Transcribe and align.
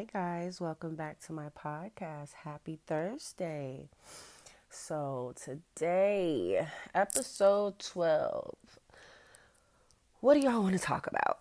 Hi, 0.00 0.06
guys. 0.10 0.62
Welcome 0.62 0.94
back 0.94 1.20
to 1.26 1.34
my 1.34 1.50
podcast. 1.50 2.32
Happy 2.32 2.78
Thursday. 2.86 3.90
So, 4.70 5.34
today, 5.36 6.66
episode 6.94 7.78
12. 7.80 8.78
What 10.20 10.32
do 10.32 10.40
y'all 10.40 10.62
want 10.62 10.72
to 10.74 10.82
talk 10.82 11.06
about? 11.06 11.40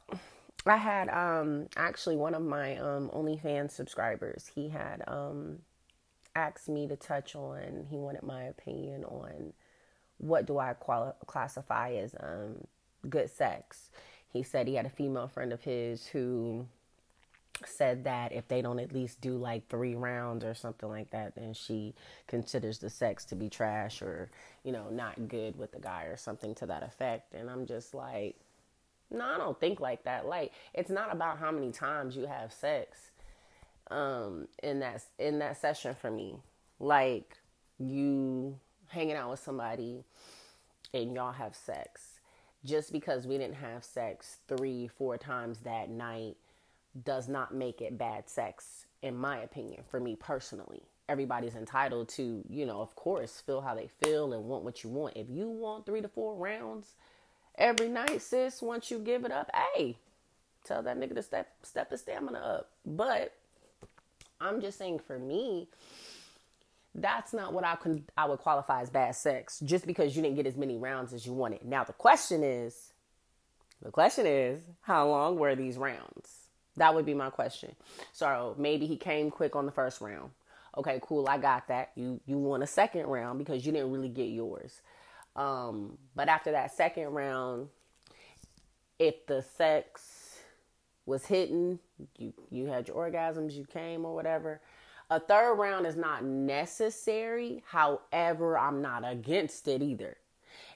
I 0.66 0.76
had 0.76 1.08
um 1.08 1.68
actually 1.78 2.18
one 2.18 2.34
of 2.34 2.42
my 2.42 2.76
um 2.76 3.10
OnlyFans 3.16 3.72
subscribers. 3.72 4.52
He 4.54 4.68
had 4.68 5.04
um 5.08 5.60
asked 6.36 6.68
me 6.68 6.86
to 6.90 6.98
touch 6.98 7.36
on. 7.36 7.88
He 7.90 7.96
wanted 7.96 8.24
my 8.24 8.44
opinion 8.44 9.06
on 9.06 9.54
what 10.18 10.46
do 10.46 10.60
I 10.60 10.74
classify 10.74 11.94
as 11.94 12.14
um 12.20 12.66
good 13.10 13.30
sex. 13.30 13.90
He 14.34 14.44
said 14.44 14.68
he 14.68 14.76
had 14.76 14.86
a 14.86 14.90
female 14.90 15.30
friend 15.30 15.54
of 15.54 15.62
his 15.62 16.08
who 16.08 16.68
said 17.66 18.04
that 18.06 18.32
if 18.32 18.48
they 18.48 18.62
don't 18.62 18.80
at 18.80 18.94
least 18.94 19.22
do 19.22 19.38
like 19.38 19.68
three 19.68 19.96
rounds 19.96 20.44
or 20.44 20.54
something 20.54 20.90
like 20.90 21.12
that, 21.12 21.36
then 21.36 21.54
she 21.54 21.94
considers 22.28 22.80
the 22.80 22.90
sex 22.90 23.26
to 23.26 23.36
be 23.36 23.50
trash 23.50 24.02
or, 24.02 24.30
you 24.64 24.72
know, 24.72 24.90
not 24.90 25.28
good 25.28 25.58
with 25.58 25.72
the 25.72 25.80
guy 25.80 26.04
or 26.04 26.18
something 26.18 26.56
to 26.56 26.66
that 26.66 26.84
effect. 26.84 27.34
And 27.34 27.50
I'm 27.50 27.66
just 27.66 27.94
like, 27.94 28.36
no, 29.12 29.26
I 29.26 29.38
don't 29.38 29.60
think 29.60 29.80
like 29.80 30.04
that. 30.04 30.26
Like, 30.26 30.52
it's 30.74 30.90
not 30.90 31.12
about 31.14 31.40
how 31.40 31.52
many 31.52 31.72
times 31.72 32.16
you 32.16 32.26
have 32.26 32.54
sex 32.54 33.12
um 33.92 34.48
in 34.62 34.80
that 34.80 35.04
in 35.18 35.40
that 35.40 35.60
session 35.60 35.96
for 36.00 36.12
me. 36.12 36.36
Like 36.80 37.38
you 37.80 38.60
hanging 38.88 39.16
out 39.16 39.32
with 39.32 39.40
somebody 39.40 40.04
and 40.94 41.16
y'all 41.16 41.32
have 41.32 41.56
sex. 41.56 42.20
Just 42.66 42.92
because 42.92 43.26
we 43.26 43.38
didn't 43.38 43.56
have 43.56 43.86
sex 43.86 44.38
three, 44.48 44.88
four 44.88 45.18
times 45.18 45.60
that 45.60 45.90
night 45.90 46.36
does 47.06 47.28
not 47.28 47.54
make 47.54 47.82
it 47.82 47.98
bad 47.98 48.30
sex, 48.30 48.86
in 49.02 49.16
my 49.16 49.40
opinion, 49.40 49.84
for 49.90 50.00
me 50.00 50.16
personally. 50.16 50.84
Everybody's 51.08 51.56
entitled 51.56 52.10
to, 52.10 52.44
you 52.50 52.66
know, 52.66 52.82
of 52.82 52.96
course, 52.96 53.42
feel 53.46 53.62
how 53.62 53.74
they 53.74 53.90
feel 54.04 54.34
and 54.34 54.46
want 54.46 54.64
what 54.64 54.84
you 54.84 54.90
want. 54.90 55.18
If 55.18 55.28
you 55.30 55.50
want 55.50 55.86
three 55.86 56.02
to 56.02 56.08
four 56.08 56.36
rounds 56.36 56.94
every 57.58 57.90
night, 57.90 58.22
sis, 58.22 58.62
once 58.62 58.92
you 58.92 59.00
give 59.00 59.26
it 59.26 59.32
up, 59.32 59.50
hey, 59.76 59.98
tell 60.64 60.84
that 60.84 61.00
nigga 61.00 61.16
to 61.16 61.24
step 61.24 61.50
step 61.64 61.92
his 61.92 62.02
stamina 62.02 62.40
up. 62.40 62.70
But 62.86 63.34
I'm 64.40 64.62
just 64.62 64.78
saying 64.78 65.00
for 65.00 65.18
me, 65.18 65.68
that's 66.96 67.34
not 67.34 67.54
what 67.54 67.66
I 67.66 67.76
can 67.76 68.04
I 68.18 68.26
would 68.26 68.40
qualify 68.40 68.82
as 68.82 68.90
bad 68.90 69.16
sex 69.16 69.60
just 69.60 69.86
because 69.88 70.16
you 70.16 70.22
didn't 70.22 70.36
get 70.36 70.48
as 70.48 70.56
many 70.58 70.78
rounds 70.78 71.14
as 71.14 71.26
you 71.26 71.34
wanted. 71.34 71.66
Now 71.66 71.84
the 71.84 71.94
question 71.94 72.44
is 72.44 72.94
the 73.82 73.92
question 73.92 74.26
is 74.26 74.62
how 74.82 75.08
long 75.08 75.38
were 75.38 75.56
these 75.56 75.78
rounds? 75.78 76.49
That 76.78 76.96
would 76.96 77.06
be 77.06 77.14
my 77.14 77.30
question. 77.30 77.76
So 78.14 78.56
maybe 78.58 78.86
he 78.86 78.98
came 78.98 79.32
quick 79.32 79.56
on 79.56 79.66
the 79.66 79.72
first 79.72 80.02
round. 80.02 80.32
Okay, 80.78 81.00
cool. 81.04 81.28
I 81.28 81.38
got 81.38 81.68
that. 81.68 81.92
You 81.96 82.22
you 82.26 82.38
won 82.38 82.62
a 82.64 82.68
second 82.68 83.08
round 83.08 83.40
because 83.40 83.66
you 83.66 83.72
didn't 83.72 83.92
really 83.92 84.10
get 84.10 84.30
yours. 84.30 84.82
Um, 85.36 85.98
but 86.16 86.30
after 86.30 86.52
that 86.52 86.74
second 86.76 87.08
round, 87.10 87.70
if 89.00 89.26
the 89.28 89.42
sex 89.42 90.38
was 91.06 91.26
hitting, 91.26 91.80
you 92.18 92.34
you 92.52 92.68
had 92.68 92.88
your 92.88 92.98
orgasms, 92.98 93.54
you 93.54 93.66
came 93.66 94.06
or 94.06 94.16
whatever. 94.16 94.62
A 95.10 95.20
third 95.20 95.56
round 95.56 95.88
is 95.88 95.96
not 95.96 96.24
necessary. 96.24 97.64
However, 97.68 98.58
I'm 98.58 98.82
not 98.82 99.04
against 99.10 99.68
it 99.68 99.82
either. 99.82 100.18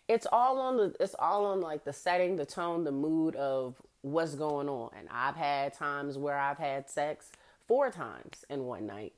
It's 0.08 0.28
all 0.32 0.60
on 0.60 0.78
the 0.78 0.96
it's 1.00 1.16
all 1.20 1.46
on 1.46 1.62
like 1.62 1.86
the 1.86 1.94
setting, 1.94 2.36
the 2.36 2.46
tone, 2.46 2.84
the 2.84 2.92
mood 2.92 3.36
of 3.36 3.76
what's 4.04 4.36
going 4.36 4.70
on. 4.70 4.92
And 4.98 5.08
I've 5.12 5.36
had 5.36 5.74
times 5.74 6.18
where 6.18 6.38
I've 6.38 6.60
had 6.60 6.90
sex 6.90 7.32
four 7.68 7.90
times 7.90 8.46
in 8.50 8.66
one 8.66 8.86
night. 8.86 9.14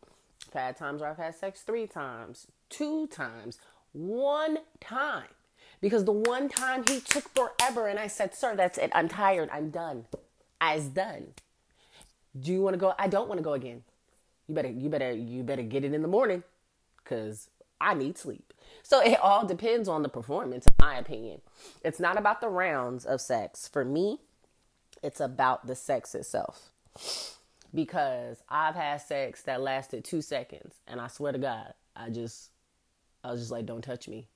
I've 0.48 0.54
had 0.54 0.78
times 0.78 1.02
where 1.02 1.10
I've 1.10 1.18
had 1.18 1.36
sex 1.36 1.62
three 1.62 1.88
times, 1.88 2.48
two 2.70 3.08
times, 3.08 3.60
one 3.92 4.60
time. 4.80 5.28
Because 5.82 6.06
the 6.06 6.12
one 6.12 6.48
time 6.48 6.84
he 6.88 7.02
took 7.02 7.30
forever 7.36 7.88
and 7.88 8.00
I 8.00 8.08
said, 8.08 8.34
Sir, 8.34 8.56
that's 8.56 8.78
it. 8.78 8.92
I'm 8.96 9.10
tired. 9.10 9.50
I'm 9.52 9.70
done. 9.70 10.06
I's 10.62 10.88
done. 10.88 11.34
Do 12.40 12.52
you 12.52 12.62
want 12.62 12.76
to 12.76 12.78
go? 12.78 12.94
I 12.98 13.08
don't 13.08 13.28
want 13.28 13.40
to 13.40 13.44
go 13.44 13.54
again. 13.54 13.84
You 14.48 14.56
better, 14.56 14.70
you 14.70 14.90
better, 14.90 15.12
you 15.12 15.44
better 15.44 15.64
get 15.64 15.84
it 15.84 15.94
in 15.94 16.02
the 16.02 16.08
morning 16.08 16.44
because 17.04 17.50
I 17.82 17.94
need 17.94 18.18
sleep. 18.18 18.54
So 18.84 19.02
it 19.02 19.20
all 19.20 19.46
depends 19.46 19.88
on 19.88 20.04
the 20.04 20.10
performance, 20.10 20.66
in 20.68 20.74
my 20.80 20.98
opinion. 20.98 21.42
It's 21.84 22.00
not 22.00 22.18
about 22.18 22.42
the 22.42 22.50
rounds 22.50 23.06
of 23.06 23.22
sex. 23.22 23.68
For 23.68 23.84
me, 23.84 24.20
it's 25.06 25.20
about 25.20 25.68
the 25.68 25.76
sex 25.76 26.16
itself. 26.16 26.72
Because 27.74 28.42
I've 28.50 28.76
had 28.76 28.98
sex 28.98 29.44
that 29.44 29.62
lasted 29.62 30.04
two 30.04 30.22
seconds, 30.22 30.76
and 30.88 31.00
I 31.00 31.08
swear 31.08 31.32
to 31.32 31.38
God, 31.38 31.74
I 31.96 32.10
just, 32.10 32.50
I 33.24 33.32
was 33.32 33.42
just 33.42 33.52
like, 33.52 33.66
don't 33.66 33.84
touch 33.84 34.08
me. 34.08 34.28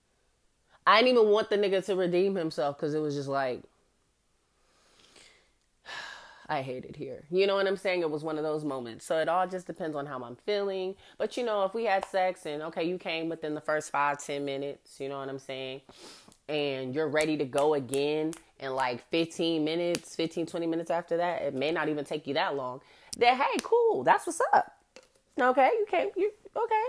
I 0.85 1.01
didn't 1.01 1.17
even 1.17 1.29
want 1.29 1.49
the 1.49 1.57
nigga 1.57 1.83
to 1.85 1.95
redeem 1.95 2.35
himself 2.35 2.77
because 2.77 2.93
it 2.93 2.99
was 2.99 3.15
just 3.15 3.29
like, 3.29 3.63
I 6.49 6.61
hate 6.61 6.85
it 6.85 6.95
here. 6.95 7.23
You 7.31 7.47
know 7.47 7.55
what 7.55 7.67
I'm 7.67 7.77
saying? 7.77 8.01
It 8.01 8.11
was 8.11 8.23
one 8.23 8.37
of 8.37 8.43
those 8.43 8.63
moments. 8.63 9.05
So 9.05 9.17
it 9.17 9.29
all 9.29 9.47
just 9.47 9.67
depends 9.67 9.95
on 9.95 10.05
how 10.05 10.21
I'm 10.23 10.35
feeling. 10.35 10.95
But 11.17 11.37
you 11.37 11.43
know, 11.43 11.63
if 11.63 11.73
we 11.73 11.85
had 11.85 12.05
sex 12.05 12.45
and 12.45 12.61
okay, 12.63 12.83
you 12.83 12.97
came 12.97 13.29
within 13.29 13.55
the 13.55 13.61
first 13.61 13.91
five, 13.91 14.23
ten 14.23 14.45
minutes, 14.45 14.99
you 14.99 15.09
know 15.09 15.19
what 15.19 15.29
I'm 15.29 15.39
saying? 15.39 15.81
And 16.49 16.95
you're 16.95 17.07
ready 17.07 17.37
to 17.37 17.45
go 17.45 17.75
again 17.75 18.33
in 18.59 18.73
like 18.73 19.07
15 19.09 19.63
minutes, 19.63 20.15
15, 20.15 20.45
20 20.45 20.67
minutes 20.67 20.91
after 20.91 21.17
that, 21.17 21.43
it 21.43 21.53
may 21.53 21.71
not 21.71 21.89
even 21.89 22.03
take 22.03 22.27
you 22.27 22.33
that 22.33 22.55
long. 22.55 22.81
Then 23.17 23.37
hey, 23.37 23.57
cool, 23.63 24.03
that's 24.03 24.27
what's 24.27 24.41
up. 24.53 24.75
Okay, 25.39 25.69
you 25.79 25.85
came, 25.89 26.09
you 26.17 26.31
okay. 26.55 26.85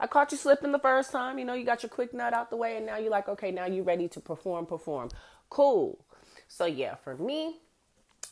I 0.00 0.06
caught 0.06 0.30
you 0.32 0.38
slipping 0.38 0.72
the 0.72 0.78
first 0.78 1.10
time, 1.10 1.38
you 1.38 1.44
know, 1.44 1.54
you 1.54 1.64
got 1.64 1.82
your 1.82 1.90
quick 1.90 2.14
nut 2.14 2.32
out 2.32 2.50
the 2.50 2.56
way, 2.56 2.76
and 2.76 2.86
now 2.86 2.96
you're 2.96 3.10
like, 3.10 3.28
okay, 3.28 3.50
now 3.50 3.66
you're 3.66 3.84
ready 3.84 4.08
to 4.08 4.20
perform, 4.20 4.64
perform. 4.64 5.10
Cool. 5.50 5.98
So 6.46 6.66
yeah, 6.66 6.94
for 6.94 7.16
me, 7.16 7.56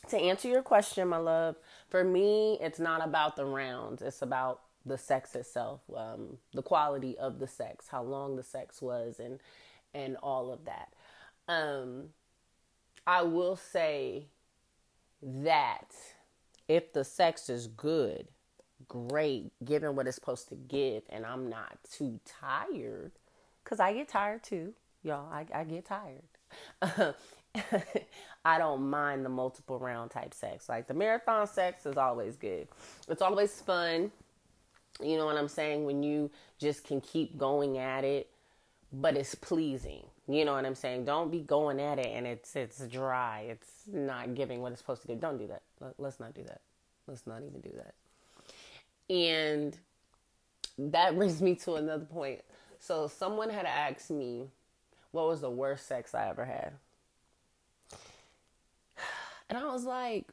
to 0.09 0.17
answer 0.17 0.47
your 0.47 0.61
question, 0.61 1.09
my 1.09 1.17
love, 1.17 1.57
for 1.89 2.03
me, 2.03 2.57
it's 2.61 2.79
not 2.79 3.05
about 3.05 3.35
the 3.35 3.45
rounds. 3.45 4.01
It's 4.01 4.21
about 4.21 4.61
the 4.85 4.97
sex 4.97 5.35
itself, 5.35 5.81
um, 5.95 6.37
the 6.53 6.61
quality 6.61 7.17
of 7.17 7.39
the 7.39 7.47
sex, 7.47 7.87
how 7.89 8.03
long 8.03 8.37
the 8.37 8.43
sex 8.43 8.81
was, 8.81 9.19
and 9.19 9.39
and 9.97 10.15
all 10.21 10.51
of 10.51 10.59
that. 10.65 10.93
Um, 11.47 12.09
I 13.05 13.23
will 13.23 13.55
say 13.55 14.27
that 15.21 15.91
if 16.67 16.93
the 16.93 17.03
sex 17.03 17.49
is 17.49 17.67
good, 17.67 18.27
great, 18.87 19.51
given 19.65 19.95
what 19.95 20.07
it's 20.07 20.15
supposed 20.15 20.49
to 20.49 20.55
give, 20.55 21.03
and 21.09 21.25
I'm 21.25 21.49
not 21.49 21.77
too 21.91 22.19
tired, 22.25 23.11
because 23.63 23.79
I 23.79 23.93
get 23.93 24.07
tired 24.07 24.43
too, 24.43 24.73
y'all. 25.03 25.31
I, 25.31 25.45
I 25.53 25.63
get 25.63 25.85
tired. 25.85 26.21
I 28.45 28.57
don't 28.59 28.89
mind 28.89 29.25
the 29.25 29.29
multiple 29.29 29.79
round 29.79 30.11
type 30.11 30.33
sex. 30.33 30.69
Like 30.69 30.87
the 30.87 30.93
marathon 30.93 31.47
sex 31.47 31.85
is 31.85 31.97
always 31.97 32.35
good. 32.35 32.67
It's 33.09 33.21
always 33.21 33.59
fun. 33.61 34.11
You 35.01 35.17
know 35.17 35.25
what 35.25 35.37
I'm 35.37 35.47
saying? 35.47 35.85
When 35.85 36.03
you 36.03 36.29
just 36.59 36.83
can 36.83 37.01
keep 37.01 37.37
going 37.37 37.77
at 37.77 38.03
it, 38.03 38.29
but 38.91 39.15
it's 39.15 39.35
pleasing. 39.35 40.03
You 40.27 40.45
know 40.45 40.53
what 40.53 40.65
I'm 40.65 40.75
saying? 40.75 41.05
Don't 41.05 41.31
be 41.31 41.39
going 41.39 41.79
at 41.79 41.99
it 41.99 42.07
and 42.07 42.27
it's 42.27 42.55
it's 42.55 42.85
dry. 42.87 43.45
It's 43.49 43.69
not 43.87 44.35
giving 44.35 44.61
what 44.61 44.71
it's 44.71 44.81
supposed 44.81 45.01
to 45.03 45.07
give. 45.07 45.19
Don't 45.19 45.37
do 45.37 45.47
that. 45.47 45.63
Let's 45.97 46.19
not 46.19 46.33
do 46.33 46.43
that. 46.43 46.61
Let's 47.07 47.25
not 47.25 47.43
even 47.43 47.61
do 47.61 47.71
that. 47.75 47.93
And 49.13 49.77
that 50.77 51.15
brings 51.17 51.41
me 51.41 51.55
to 51.55 51.75
another 51.75 52.05
point. 52.05 52.41
So 52.79 53.07
someone 53.07 53.49
had 53.49 53.65
asked 53.65 54.11
me 54.11 54.49
what 55.11 55.27
was 55.27 55.41
the 55.41 55.49
worst 55.49 55.87
sex 55.87 56.13
I 56.13 56.29
ever 56.29 56.45
had. 56.45 56.73
And 59.49 59.57
I 59.57 59.71
was 59.71 59.85
like, 59.85 60.27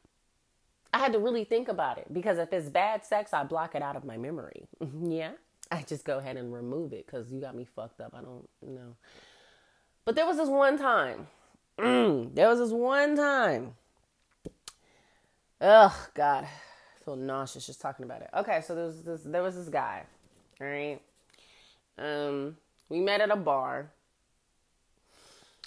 I 0.92 0.98
had 0.98 1.12
to 1.12 1.20
really 1.20 1.44
think 1.44 1.68
about 1.68 1.98
it 1.98 2.12
because 2.12 2.38
if 2.38 2.52
it's 2.52 2.68
bad 2.68 3.04
sex, 3.04 3.32
I 3.32 3.44
block 3.44 3.76
it 3.76 3.82
out 3.82 3.94
of 3.94 4.04
my 4.04 4.16
memory. 4.16 4.66
yeah. 5.02 5.32
I 5.74 5.82
just 5.82 6.04
go 6.04 6.18
ahead 6.18 6.36
and 6.36 6.54
remove 6.54 6.92
it 6.92 7.04
because 7.04 7.32
you 7.32 7.40
got 7.40 7.56
me 7.56 7.64
fucked 7.64 8.00
up. 8.00 8.14
I 8.14 8.20
don't 8.20 8.48
know. 8.62 8.94
But 10.04 10.14
there 10.14 10.24
was 10.24 10.36
this 10.36 10.48
one 10.48 10.78
time. 10.78 11.26
Mm, 11.78 12.32
there 12.32 12.48
was 12.48 12.60
this 12.60 12.70
one 12.70 13.16
time. 13.16 13.74
Ugh, 15.60 15.92
God. 16.14 16.44
I 16.44 17.04
feel 17.04 17.16
nauseous 17.16 17.66
just 17.66 17.80
talking 17.80 18.04
about 18.04 18.22
it. 18.22 18.30
Okay, 18.36 18.60
so 18.60 18.76
there 18.76 18.84
was 18.84 19.02
this 19.02 19.22
there 19.24 19.42
was 19.42 19.56
this 19.56 19.68
guy. 19.68 20.04
All 20.60 20.66
right. 20.68 21.00
Um, 21.98 22.56
we 22.88 23.00
met 23.00 23.20
at 23.20 23.30
a 23.32 23.36
bar. 23.36 23.90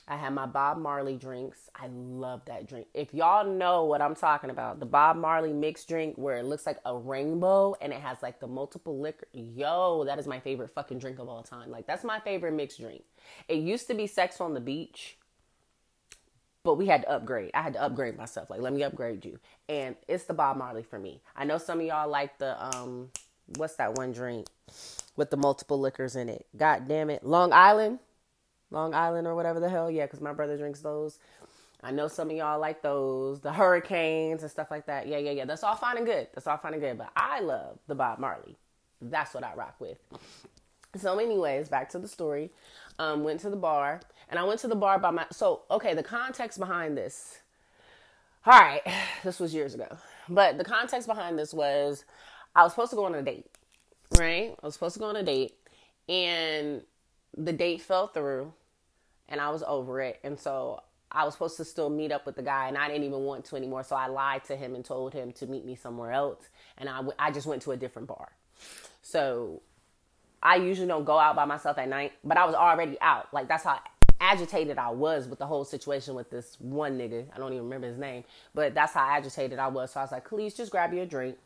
I 0.07 0.15
had 0.15 0.33
my 0.33 0.45
Bob 0.45 0.77
Marley 0.77 1.17
drinks. 1.17 1.69
I 1.75 1.87
love 1.87 2.41
that 2.45 2.67
drink. 2.67 2.87
If 2.93 3.13
y'all 3.13 3.45
know 3.45 3.83
what 3.83 4.01
I'm 4.01 4.15
talking 4.15 4.49
about, 4.49 4.79
the 4.79 4.85
Bob 4.85 5.17
Marley 5.17 5.51
mixed 5.51 5.89
drink 5.89 6.15
where 6.15 6.37
it 6.37 6.45
looks 6.45 6.65
like 6.65 6.79
a 6.85 6.95
rainbow 6.95 7.75
and 7.81 7.91
it 7.91 7.99
has 7.99 8.21
like 8.21 8.39
the 8.39 8.47
multiple 8.47 8.99
liquor. 8.99 9.27
Yo, 9.33 10.05
that 10.05 10.17
is 10.17 10.25
my 10.25 10.39
favorite 10.39 10.73
fucking 10.73 10.99
drink 10.99 11.19
of 11.19 11.27
all 11.27 11.43
time. 11.43 11.69
Like 11.69 11.87
that's 11.87 12.05
my 12.05 12.19
favorite 12.21 12.53
mixed 12.53 12.79
drink. 12.79 13.03
It 13.49 13.55
used 13.55 13.87
to 13.87 13.93
be 13.93 14.07
Sex 14.07 14.39
on 14.39 14.53
the 14.53 14.61
Beach, 14.61 15.17
but 16.63 16.75
we 16.75 16.87
had 16.87 17.01
to 17.01 17.09
upgrade. 17.09 17.51
I 17.53 17.61
had 17.61 17.73
to 17.73 17.81
upgrade 17.81 18.17
myself. 18.17 18.49
Like, 18.49 18.61
let 18.61 18.73
me 18.73 18.83
upgrade 18.83 19.25
you. 19.25 19.39
And 19.67 19.95
it's 20.07 20.23
the 20.23 20.33
Bob 20.33 20.57
Marley 20.57 20.83
for 20.83 20.99
me. 20.99 21.21
I 21.35 21.43
know 21.45 21.57
some 21.57 21.79
of 21.79 21.85
y'all 21.85 22.09
like 22.09 22.37
the 22.37 22.61
um, 22.61 23.09
what's 23.55 23.75
that 23.75 23.95
one 23.95 24.11
drink 24.11 24.47
with 25.15 25.31
the 25.31 25.37
multiple 25.37 25.79
liquors 25.79 26.15
in 26.15 26.29
it? 26.29 26.45
God 26.55 26.87
damn 26.87 27.09
it, 27.09 27.25
Long 27.25 27.51
Island, 27.51 27.99
Long 28.71 28.93
Island 28.93 29.27
or 29.27 29.35
whatever 29.35 29.59
the 29.59 29.69
hell. 29.69 29.89
Yeah, 29.89 30.05
because 30.05 30.21
my 30.21 30.33
brother 30.33 30.57
drinks 30.57 30.81
those. 30.81 31.19
I 31.83 31.91
know 31.91 32.07
some 32.07 32.29
of 32.29 32.35
y'all 32.35 32.59
like 32.59 32.81
those, 32.81 33.39
the 33.39 33.53
hurricanes 33.53 34.41
and 34.41 34.51
stuff 34.51 34.71
like 34.71 34.87
that. 34.87 35.07
Yeah, 35.07 35.19
yeah, 35.19 35.31
yeah. 35.31 35.45
That's 35.45 35.63
all 35.63 35.75
fine 35.75 35.97
and 35.97 36.05
good. 36.05 36.27
That's 36.33 36.47
all 36.47 36.57
fine 36.57 36.73
and 36.73 36.81
good. 36.81 36.97
But 36.97 37.11
I 37.15 37.39
love 37.39 37.77
the 37.87 37.95
Bob 37.95 38.19
Marley. 38.19 38.57
That's 39.01 39.33
what 39.33 39.43
I 39.43 39.53
rock 39.53 39.75
with. 39.79 39.97
So, 40.95 41.19
anyways, 41.19 41.69
back 41.69 41.89
to 41.89 41.99
the 41.99 42.07
story. 42.07 42.51
Um, 42.97 43.23
went 43.23 43.41
to 43.41 43.51
the 43.51 43.57
bar, 43.57 44.01
and 44.29 44.39
I 44.39 44.43
went 44.43 44.59
to 44.61 44.67
the 44.67 44.75
bar 44.75 44.97
by 44.97 45.11
my. 45.11 45.25
So, 45.31 45.61
okay, 45.69 45.93
the 45.93 46.03
context 46.03 46.59
behind 46.59 46.97
this. 46.97 47.39
All 48.45 48.59
right, 48.59 48.81
this 49.23 49.39
was 49.39 49.53
years 49.53 49.75
ago, 49.75 49.97
but 50.27 50.57
the 50.57 50.63
context 50.63 51.07
behind 51.07 51.37
this 51.37 51.53
was 51.53 52.05
I 52.55 52.63
was 52.63 52.71
supposed 52.71 52.89
to 52.89 52.95
go 52.95 53.05
on 53.05 53.13
a 53.13 53.21
date, 53.21 53.45
right? 54.17 54.55
I 54.61 54.65
was 54.65 54.73
supposed 54.73 54.95
to 54.95 54.99
go 54.99 55.07
on 55.07 55.15
a 55.15 55.23
date, 55.23 55.53
and 56.09 56.81
the 57.37 57.53
date 57.53 57.81
fell 57.81 58.07
through, 58.07 58.53
and 59.29 59.41
I 59.41 59.49
was 59.49 59.63
over 59.63 60.01
it, 60.01 60.19
and 60.23 60.39
so 60.39 60.81
I 61.11 61.23
was 61.23 61.33
supposed 61.33 61.57
to 61.57 61.65
still 61.65 61.89
meet 61.89 62.11
up 62.11 62.25
with 62.25 62.35
the 62.35 62.41
guy, 62.41 62.67
and 62.67 62.77
I 62.77 62.87
didn't 62.87 63.03
even 63.03 63.19
want 63.19 63.45
to 63.45 63.55
anymore. 63.55 63.83
So 63.83 63.95
I 63.95 64.07
lied 64.07 64.43
to 64.45 64.55
him 64.55 64.75
and 64.75 64.83
told 64.83 65.13
him 65.13 65.31
to 65.33 65.47
meet 65.47 65.65
me 65.65 65.75
somewhere 65.75 66.11
else, 66.11 66.49
and 66.77 66.89
I, 66.89 66.97
w- 66.97 67.15
I 67.17 67.31
just 67.31 67.47
went 67.47 67.61
to 67.63 67.71
a 67.71 67.77
different 67.77 68.07
bar. 68.07 68.29
So 69.01 69.61
I 70.41 70.57
usually 70.57 70.87
don't 70.87 71.05
go 71.05 71.17
out 71.17 71.35
by 71.35 71.45
myself 71.45 71.77
at 71.77 71.87
night, 71.87 72.13
but 72.23 72.37
I 72.37 72.45
was 72.45 72.55
already 72.55 72.97
out. 73.01 73.33
Like 73.33 73.47
that's 73.47 73.63
how 73.63 73.79
agitated 74.19 74.77
I 74.77 74.89
was 74.89 75.27
with 75.27 75.39
the 75.39 75.45
whole 75.45 75.63
situation 75.63 76.15
with 76.15 76.29
this 76.29 76.57
one 76.59 76.97
nigga. 76.97 77.25
I 77.33 77.37
don't 77.37 77.53
even 77.53 77.65
remember 77.65 77.87
his 77.87 77.97
name, 77.97 78.23
but 78.53 78.73
that's 78.73 78.93
how 78.93 79.07
agitated 79.07 79.59
I 79.59 79.67
was. 79.67 79.91
So 79.91 79.99
I 79.99 80.03
was 80.03 80.11
like, 80.11 80.27
please 80.27 80.53
just 80.53 80.71
grab 80.71 80.93
you 80.93 81.01
a 81.01 81.05
drink, 81.05 81.37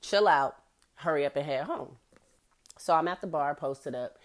chill 0.00 0.28
out, 0.28 0.56
hurry 0.96 1.24
up 1.26 1.36
and 1.36 1.46
head 1.46 1.64
home. 1.64 1.96
So 2.76 2.94
I'm 2.94 3.08
at 3.08 3.20
the 3.20 3.26
bar, 3.26 3.54
posted 3.54 3.94
up. 3.94 4.18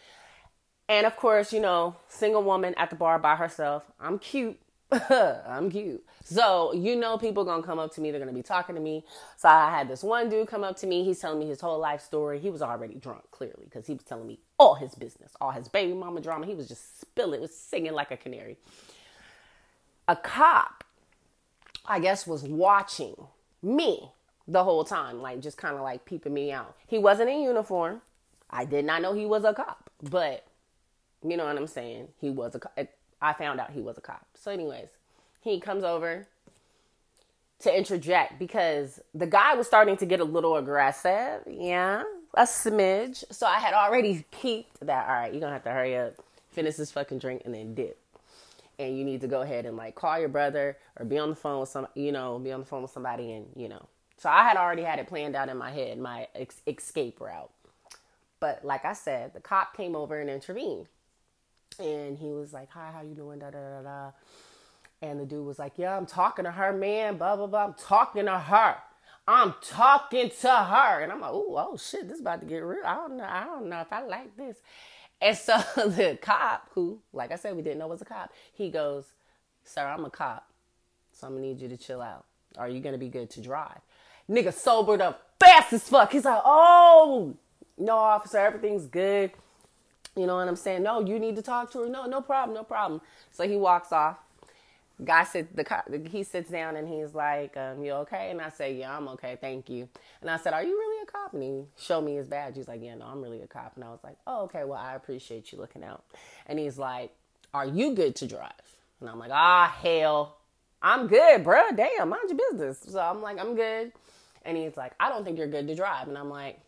And 0.94 1.08
of 1.08 1.16
course, 1.16 1.52
you 1.52 1.60
know, 1.60 1.96
single 2.08 2.44
woman 2.44 2.76
at 2.78 2.92
the 2.92 2.96
bar 2.96 3.18
by 3.18 3.36
herself. 3.36 3.84
I'm 4.00 4.20
cute. 4.20 4.60
I'm 4.92 5.72
cute. 5.72 6.06
So, 6.24 6.72
you 6.72 6.96
know, 6.96 7.18
people 7.18 7.44
gonna 7.44 7.64
come 7.64 7.80
up 7.80 7.92
to 7.96 8.02
me, 8.02 8.12
they're 8.12 8.20
gonna 8.20 8.32
be 8.32 8.44
talking 8.44 8.76
to 8.76 8.82
me. 8.82 9.04
So, 9.36 9.50
I 9.50 9.72
had 9.72 9.88
this 9.88 10.04
one 10.04 10.30
dude 10.30 10.48
come 10.48 10.64
up 10.64 10.78
to 10.78 10.88
me. 10.88 11.04
He's 11.04 11.18
telling 11.18 11.40
me 11.40 11.48
his 11.48 11.62
whole 11.62 11.80
life 11.80 12.00
story. 12.00 12.40
He 12.40 12.52
was 12.52 12.62
already 12.62 12.94
drunk, 12.94 13.24
clearly, 13.32 13.64
because 13.64 13.88
he 13.88 13.94
was 13.94 14.04
telling 14.04 14.28
me 14.28 14.38
all 14.60 14.76
his 14.76 14.94
business, 14.94 15.32
all 15.42 15.50
his 15.50 15.68
baby 15.68 15.94
mama 15.94 16.22
drama. 16.22 16.46
He 16.46 16.54
was 16.54 16.68
just 16.68 17.02
spilling, 17.02 17.42
was 17.42 17.58
singing 17.58 17.94
like 17.94 18.12
a 18.12 18.18
canary. 18.18 18.58
A 20.08 20.16
cop, 20.16 20.84
I 21.88 22.00
guess, 22.00 22.28
was 22.28 22.44
watching 22.44 23.16
me 23.64 24.12
the 24.48 24.64
whole 24.64 24.84
time, 24.84 25.24
like 25.24 25.40
just 25.42 25.58
kind 25.58 25.76
of 25.76 25.82
like 25.82 26.06
peeping 26.06 26.36
me 26.36 26.52
out. 26.52 26.76
He 26.86 27.00
wasn't 27.00 27.32
in 27.32 27.42
uniform. 27.42 28.02
I 28.52 28.66
did 28.66 28.86
not 28.86 29.02
know 29.02 29.14
he 29.14 29.26
was 29.26 29.44
a 29.44 29.56
cop, 29.56 29.90
but 30.04 30.46
you 31.24 31.38
know 31.38 31.46
what 31.46 31.58
I'm 31.58 31.68
saying? 31.68 32.10
He 32.20 32.30
was 32.30 32.56
a 32.56 32.88
I 33.24 33.34
found 33.34 33.60
out 33.60 33.72
he 33.72 33.82
was 33.82 33.98
a 33.98 34.02
cop. 34.02 34.26
So, 34.36 34.52
anyways, 34.52 34.90
he 35.42 35.60
comes 35.60 35.84
over 35.84 36.28
to 37.60 37.76
interject 37.76 38.38
because 38.38 39.00
the 39.16 39.26
guy 39.26 39.56
was 39.56 39.66
starting 39.66 39.96
to 39.98 40.06
get 40.06 40.20
a 40.20 40.26
little 40.26 40.58
aggressive. 40.58 41.42
Yeah, 41.50 42.04
a 42.34 42.44
smidge. 42.44 43.24
So 43.32 43.48
I 43.48 43.60
had 43.60 43.74
already 43.74 44.26
peeped 44.32 44.86
that, 44.86 45.08
all 45.08 45.16
right, 45.16 45.32
you're 45.32 45.42
to 45.42 45.48
have 45.48 45.64
to 45.64 45.72
hurry 45.72 45.96
up, 45.96 46.16
finish 46.52 46.76
this 46.76 46.92
fucking 46.92 47.20
drink, 47.20 47.44
and 47.46 47.54
then 47.54 47.74
dip. 47.74 47.98
And 48.78 48.98
you 48.98 49.06
need 49.06 49.22
to 49.22 49.28
go 49.28 49.42
ahead 49.42 49.66
and 49.66 49.78
like 49.78 49.96
call 49.96 50.20
your 50.20 50.30
brother 50.30 50.78
or 50.98 51.06
be 51.06 51.18
on 51.18 51.30
the 51.30 51.36
phone 51.36 51.62
with 51.62 51.70
some, 51.70 51.88
you 51.96 52.12
know, 52.12 52.40
be 52.40 52.52
on 52.52 52.60
the 52.60 52.66
phone 52.66 52.82
with 52.82 52.92
somebody 52.92 53.32
and, 53.32 53.46
you 53.56 53.70
know. 53.70 53.86
So 54.18 54.30
I 54.30 54.44
had 54.44 54.58
already 54.58 54.84
had 54.84 55.00
it 55.00 55.08
planned 55.08 55.36
out 55.36 55.48
in 55.48 55.58
my 55.58 55.72
head, 55.72 55.98
my 55.98 56.28
ex- 56.36 56.62
escape 56.68 57.22
route. 57.22 57.52
But 58.40 58.66
like 58.66 58.84
I 58.84 58.94
said, 58.94 59.34
the 59.34 59.40
cop 59.40 59.78
came 59.78 59.96
over 59.96 60.20
and 60.20 60.30
intervened 60.30 60.88
and 61.80 62.18
he 62.18 62.32
was 62.32 62.54
like, 62.54 62.70
"Hi, 62.72 62.92
how 62.92 63.02
you 63.02 63.16
doing?" 63.16 63.40
Da 63.40 63.50
da 63.50 63.60
da 63.60 63.82
da. 63.82 64.12
And 65.02 65.20
the 65.20 65.26
dude 65.26 65.46
was 65.46 65.60
like, 65.60 65.74
"Yeah, 65.78 65.98
I'm 65.98 66.06
talking 66.06 66.46
to 66.46 66.52
her, 66.52 66.74
man. 66.74 67.18
Blah 67.18 67.36
blah 67.36 67.48
blah. 67.48 67.66
I'm 67.66 67.74
talking 67.74 68.26
to 68.26 68.40
her. 68.40 68.78
I'm 69.28 69.54
talking 69.62 70.32
to 70.42 70.50
her." 70.50 71.02
And 71.02 71.12
I'm 71.12 71.22
like, 71.22 71.32
"Oh, 71.34 71.56
oh 71.58 71.78
shit, 71.78 72.08
this 72.08 72.16
is 72.16 72.22
about 72.22 72.42
to 72.42 72.46
get 72.46 72.60
real. 72.60 72.86
I 72.86 72.96
don't 72.96 73.18
know. 73.18 73.28
I 73.28 73.46
don't 73.46 73.70
know 73.70 73.82
if 73.82 73.92
I 73.92 74.04
like 74.04 74.36
this." 74.38 74.58
And 75.22 75.38
so 75.38 75.58
the 75.76 76.18
cop, 76.22 76.70
who, 76.74 77.00
like 77.14 77.32
I 77.32 77.36
said, 77.36 77.56
we 77.56 77.62
didn't 77.62 77.80
know 77.80 77.88
was 77.88 78.02
a 78.02 78.06
cop, 78.06 78.32
he 78.54 78.70
goes, 78.70 79.06
"Sir, 79.64 79.86
I'm 79.86 80.06
a 80.06 80.10
cop, 80.10 80.48
so 81.12 81.28
I'm 81.28 81.34
gonna 81.34 81.48
need 81.48 81.60
you 81.62 81.70
to 81.70 81.78
chill 81.78 82.02
out. 82.02 82.26
Are 82.58 82.70
you 82.70 82.80
gonna 82.82 82.98
be 82.98 83.10
good 83.10 83.30
to 83.32 83.42
drive?" 83.42 83.82
Nigga 84.30 84.54
sobered 84.54 85.02
up 85.02 85.34
fast 85.40 85.74
as 85.74 85.88
fuck. 85.88 86.12
He's 86.12 86.26
like, 86.26 86.42
"Oh." 86.44 87.36
No, 87.78 87.98
officer, 87.98 88.38
everything's 88.38 88.86
good. 88.86 89.32
You 90.16 90.28
know 90.28 90.36
what 90.36 90.48
I'm 90.48 90.56
saying? 90.56 90.84
No, 90.84 91.00
you 91.00 91.20
need 91.20 91.36
to 91.38 91.42
talk 91.42 91.72
to 91.72 91.80
her. 91.82 91.90
No, 91.90 92.06
no 92.06 92.22
problem, 92.22 92.56
no 92.56 92.64
problem. 92.64 93.02
So 93.32 93.48
he 93.48 93.56
walks 93.56 93.92
off. 93.92 94.18
Guy 95.04 95.24
sits 95.24 95.52
the 95.56 96.08
he 96.12 96.24
sits 96.24 96.52
down 96.52 96.76
and 96.76 96.88
he's 96.88 97.16
like, 97.16 97.58
um, 97.58 97.84
"You 97.84 97.94
okay?" 97.94 98.30
And 98.30 98.40
I 98.40 98.50
say, 98.50 98.76
"Yeah, 98.76 98.96
I'm 98.96 99.08
okay, 99.10 99.38
thank 99.42 99.68
you." 99.68 99.90
And 100.22 100.30
I 100.30 100.38
said, 100.38 100.54
"Are 100.54 100.64
you 100.64 100.78
really 100.78 101.04
a 101.04 101.06
cop?" 101.08 101.34
And 101.34 101.42
he 101.42 101.64
showed 101.78 102.02
me 102.02 102.16
his 102.16 102.28
badge. 102.28 102.56
He's 102.58 102.68
like, 102.68 102.82
"Yeah, 102.82 102.94
no, 102.96 103.06
I'm 103.06 103.22
really 103.22 103.42
a 103.42 103.48
cop." 103.48 103.74
And 103.76 103.84
I 103.84 103.90
was 103.90 104.00
like, 104.04 104.18
"Oh, 104.28 104.44
okay. 104.44 104.64
Well, 104.64 104.80
I 104.80 104.94
appreciate 104.94 105.52
you 105.52 105.58
looking 105.58 105.84
out." 105.84 106.04
And 106.46 106.60
he's 106.60 106.78
like, 106.78 107.12
"Are 107.56 107.66
you 107.66 107.96
good 107.96 108.16
to 108.18 108.28
drive?" 108.28 108.52
And 109.02 109.10
I'm 109.10 109.18
like, 109.18 109.32
"Ah, 109.34 109.76
hell, 109.82 110.38
I'm 110.82 111.08
good, 111.08 111.44
bro. 111.44 111.72
Damn, 111.76 112.10
mind 112.10 112.30
your 112.30 112.38
business." 112.52 112.80
So 112.88 113.00
I'm 113.00 113.22
like, 113.22 113.40
"I'm 113.40 113.56
good." 113.56 113.92
And 114.46 114.56
he's 114.56 114.78
like, 114.78 114.94
"I 115.00 115.10
don't 115.10 115.26
think 115.26 115.40
you're 115.40 115.48
good 115.48 115.68
to 115.68 115.76
drive." 115.76 116.08
And 116.08 116.18
I'm 116.20 116.30
like, 116.30 116.60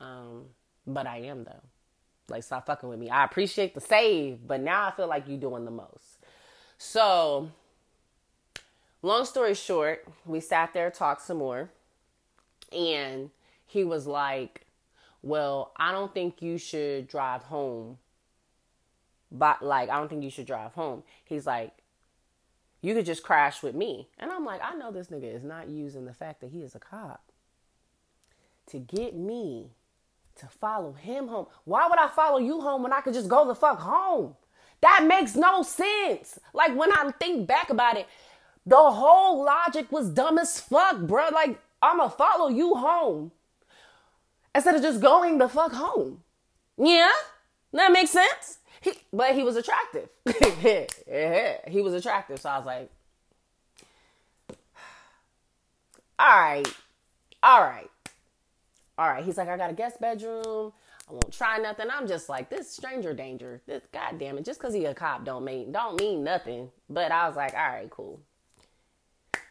um 0.00 0.44
but 0.86 1.06
I 1.06 1.18
am 1.18 1.44
though. 1.44 1.62
Like 2.28 2.42
stop 2.42 2.66
fucking 2.66 2.88
with 2.88 2.98
me. 2.98 3.10
I 3.10 3.24
appreciate 3.24 3.74
the 3.74 3.80
save, 3.80 4.46
but 4.46 4.60
now 4.60 4.86
I 4.86 4.90
feel 4.92 5.08
like 5.08 5.28
you're 5.28 5.38
doing 5.38 5.64
the 5.64 5.70
most. 5.70 6.18
So, 6.78 7.50
long 9.02 9.24
story 9.24 9.54
short, 9.54 10.06
we 10.24 10.40
sat 10.40 10.72
there, 10.72 10.90
talked 10.90 11.22
some 11.22 11.38
more, 11.38 11.70
and 12.72 13.30
he 13.66 13.84
was 13.84 14.06
like, 14.06 14.66
"Well, 15.22 15.72
I 15.76 15.92
don't 15.92 16.14
think 16.14 16.40
you 16.40 16.56
should 16.56 17.08
drive 17.08 17.44
home." 17.44 17.98
But 19.32 19.62
like, 19.62 19.90
I 19.90 19.98
don't 19.98 20.08
think 20.08 20.24
you 20.24 20.30
should 20.30 20.46
drive 20.46 20.72
home. 20.74 21.02
He's 21.24 21.46
like, 21.46 21.72
you 22.82 22.94
could 22.94 23.06
just 23.06 23.22
crash 23.22 23.62
with 23.62 23.74
me. 23.74 24.08
And 24.18 24.30
I'm 24.30 24.44
like, 24.44 24.60
I 24.62 24.74
know 24.74 24.90
this 24.90 25.08
nigga 25.08 25.34
is 25.34 25.44
not 25.44 25.68
using 25.68 26.04
the 26.04 26.14
fact 26.14 26.40
that 26.40 26.50
he 26.50 26.62
is 26.62 26.74
a 26.74 26.78
cop 26.78 27.22
to 28.66 28.78
get 28.78 29.14
me 29.14 29.70
to 30.40 30.46
follow 30.46 30.92
him 30.92 31.28
home. 31.28 31.46
Why 31.64 31.86
would 31.88 31.98
I 31.98 32.08
follow 32.08 32.38
you 32.38 32.60
home 32.60 32.82
when 32.82 32.92
I 32.92 33.00
could 33.00 33.14
just 33.14 33.28
go 33.28 33.46
the 33.46 33.54
fuck 33.54 33.78
home? 33.78 34.34
That 34.80 35.04
makes 35.06 35.36
no 35.36 35.62
sense. 35.62 36.38
Like 36.52 36.74
when 36.74 36.92
I 36.92 37.12
think 37.18 37.46
back 37.46 37.70
about 37.70 37.96
it, 37.96 38.06
the 38.66 38.76
whole 38.76 39.44
logic 39.44 39.92
was 39.92 40.10
dumb 40.10 40.38
as 40.38 40.60
fuck, 40.60 40.98
bro. 41.00 41.28
Like 41.32 41.60
I'ma 41.82 42.08
follow 42.08 42.48
you 42.48 42.74
home 42.74 43.32
instead 44.54 44.74
of 44.74 44.82
just 44.82 45.00
going 45.00 45.38
the 45.38 45.48
fuck 45.48 45.72
home. 45.72 46.22
Yeah, 46.78 47.10
that 47.72 47.92
makes 47.92 48.10
sense. 48.10 48.58
He, 48.80 48.92
but 49.12 49.34
he 49.34 49.42
was 49.42 49.56
attractive. 49.56 50.08
he 51.68 51.82
was 51.82 51.92
attractive, 51.92 52.40
so 52.40 52.48
I 52.48 52.56
was 52.56 52.66
like, 52.66 52.90
all 56.18 56.40
right, 56.40 56.74
all 57.42 57.60
right 57.60 57.90
all 59.00 59.08
right, 59.08 59.24
he's 59.24 59.38
like, 59.38 59.48
I 59.48 59.56
got 59.56 59.70
a 59.70 59.72
guest 59.72 59.98
bedroom. 59.98 60.74
I 61.08 61.12
won't 61.12 61.32
try 61.32 61.56
nothing. 61.56 61.86
I'm 61.90 62.06
just 62.06 62.28
like, 62.28 62.50
this 62.50 62.70
stranger 62.70 63.14
danger. 63.14 63.62
This 63.66 63.82
god 63.92 64.18
damn 64.18 64.36
it. 64.36 64.44
Just 64.44 64.60
cause 64.60 64.74
he 64.74 64.84
a 64.84 64.92
cop 64.92 65.24
don't 65.24 65.42
mean 65.42 65.72
don't 65.72 65.98
mean 65.98 66.22
nothing. 66.22 66.70
But 66.90 67.10
I 67.10 67.26
was 67.26 67.34
like, 67.34 67.54
all 67.54 67.60
right, 67.60 67.88
cool. 67.88 68.20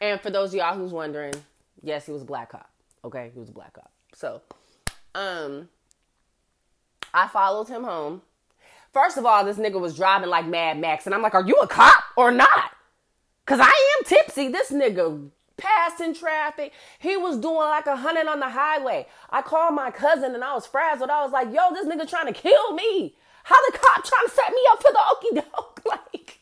And 0.00 0.20
for 0.20 0.30
those 0.30 0.50
of 0.50 0.54
y'all 0.54 0.76
who's 0.76 0.92
wondering, 0.92 1.34
yes, 1.82 2.06
he 2.06 2.12
was 2.12 2.22
a 2.22 2.26
black 2.26 2.50
cop. 2.52 2.70
Okay, 3.04 3.32
he 3.34 3.40
was 3.40 3.48
a 3.48 3.52
black 3.52 3.72
cop. 3.72 3.90
So, 4.14 4.40
um, 5.16 5.68
I 7.12 7.26
followed 7.26 7.66
him 7.66 7.82
home. 7.82 8.22
First 8.92 9.18
of 9.18 9.26
all, 9.26 9.44
this 9.44 9.56
nigga 9.56 9.80
was 9.80 9.96
driving 9.96 10.30
like 10.30 10.46
Mad 10.46 10.78
Max, 10.78 11.06
and 11.06 11.14
I'm 11.14 11.22
like, 11.22 11.34
are 11.34 11.44
you 11.44 11.56
a 11.56 11.66
cop 11.66 12.04
or 12.16 12.30
not? 12.30 12.70
Cause 13.46 13.58
I 13.60 13.96
am 13.98 14.04
tipsy. 14.04 14.46
This 14.46 14.70
nigga 14.70 15.28
passing 15.60 16.14
traffic. 16.14 16.72
He 16.98 17.16
was 17.16 17.38
doing 17.38 17.56
like 17.56 17.86
a 17.86 17.96
hundred 17.96 18.26
on 18.26 18.40
the 18.40 18.48
highway. 18.48 19.06
I 19.30 19.42
called 19.42 19.74
my 19.74 19.90
cousin 19.90 20.34
and 20.34 20.42
I 20.42 20.54
was 20.54 20.66
frazzled. 20.66 21.10
I 21.10 21.22
was 21.22 21.32
like, 21.32 21.52
yo, 21.52 21.72
this 21.72 21.86
nigga 21.86 22.08
trying 22.08 22.32
to 22.32 22.32
kill 22.32 22.74
me. 22.74 23.14
How 23.44 23.56
the 23.70 23.78
cop 23.78 24.04
trying 24.04 24.26
to 24.26 24.30
set 24.30 24.52
me 24.52 24.60
up 24.72 24.82
for 24.82 24.92
the 24.92 25.00
okey 25.12 25.34
doke? 25.34 25.66
Like, 25.86 26.38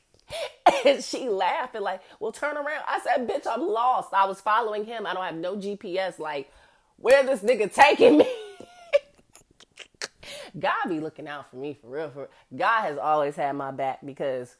and 0.85 1.03
she 1.03 1.29
laughing, 1.29 1.81
like, 1.81 2.03
well, 2.21 2.33
turn 2.33 2.57
around. 2.57 2.85
I 2.87 3.01
said, 3.01 3.27
bitch, 3.27 3.47
I'm 3.51 3.67
lost. 3.67 4.13
I 4.13 4.27
was 4.27 4.41
following 4.41 4.85
him. 4.85 5.07
I 5.07 5.15
don't 5.15 5.25
have 5.25 5.37
no 5.37 5.57
GPS. 5.57 6.19
Like, 6.19 6.53
where 6.97 7.25
this 7.25 7.41
nigga 7.41 7.73
taking 7.73 8.19
me? 8.19 8.31
God 10.59 10.89
be 10.89 11.01
looking 11.01 11.29
out 11.29 11.51
for 11.51 11.57
me 11.57 11.79
for 11.81 11.89
real. 11.89 12.11
For 12.11 12.29
God 12.55 12.83
has 12.83 12.99
always 12.99 13.37
had 13.37 13.57
my 13.57 13.71
back 13.71 14.05
because 14.05 14.57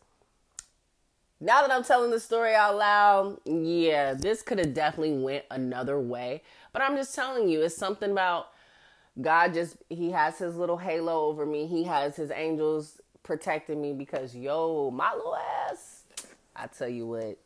now 1.41 1.63
that 1.63 1.71
I'm 1.71 1.85
telling 1.85 2.11
the 2.11 2.21
story 2.21 2.55
out 2.55 2.77
loud, 2.77 3.39
yeah, 3.45 4.15
this 4.15 4.43
could 4.43 4.59
have 4.59 4.75
definitely 4.75 5.19
went 5.19 5.45
another 5.51 5.99
way. 5.99 6.43
But 6.73 6.83
I'm 6.83 6.97
just 6.97 7.15
telling 7.15 7.49
you, 7.49 7.63
it's 7.63 7.77
something 7.77 8.11
about 8.11 8.49
God 9.21 9.55
just 9.55 9.77
he 9.89 10.11
has 10.11 10.39
his 10.39 10.57
little 10.57 10.79
halo 10.79 11.27
over 11.27 11.47
me. 11.47 11.67
He 11.67 11.85
has 11.85 12.17
his 12.17 12.31
angels 12.31 13.01
protecting 13.23 13.81
me 13.81 13.93
because 13.93 14.35
yo, 14.35 14.91
my 14.91 15.13
little 15.15 15.37
ass, 15.71 16.03
I 16.57 16.67
tell 16.67 16.89
you 16.89 17.07
what, 17.07 17.39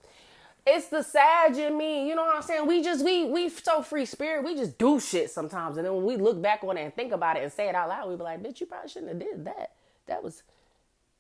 it's 0.67 0.89
the 0.89 1.03
sage 1.03 1.59
in 1.59 1.77
me. 1.77 2.09
You 2.09 2.15
know 2.15 2.25
what 2.25 2.37
I'm 2.37 2.43
saying? 2.43 2.67
We 2.67 2.83
just 2.83 3.05
we 3.05 3.27
we 3.27 3.49
so 3.49 3.83
free 3.83 4.07
spirit. 4.07 4.45
We 4.45 4.55
just 4.55 4.79
do 4.79 5.01
shit 5.01 5.31
sometimes, 5.31 5.77
and 5.77 5.87
then 5.87 5.95
when 5.95 6.05
we 6.05 6.17
look 6.17 6.41
back 6.41 6.63
on 6.65 6.79
it 6.79 6.83
and 6.83 6.95
think 6.95 7.13
about 7.13 7.37
it 7.37 7.43
and 7.43 7.53
say 7.53 7.69
it 7.69 7.75
out 7.75 7.89
loud, 7.89 8.09
we 8.09 8.17
be 8.17 8.23
like, 8.23 8.43
"Bitch, 8.43 8.61
you 8.61 8.67
probably 8.67 8.89
shouldn't 8.89 9.11
have 9.11 9.21
did 9.21 9.45
that. 9.45 9.73
That 10.07 10.23
was 10.23 10.43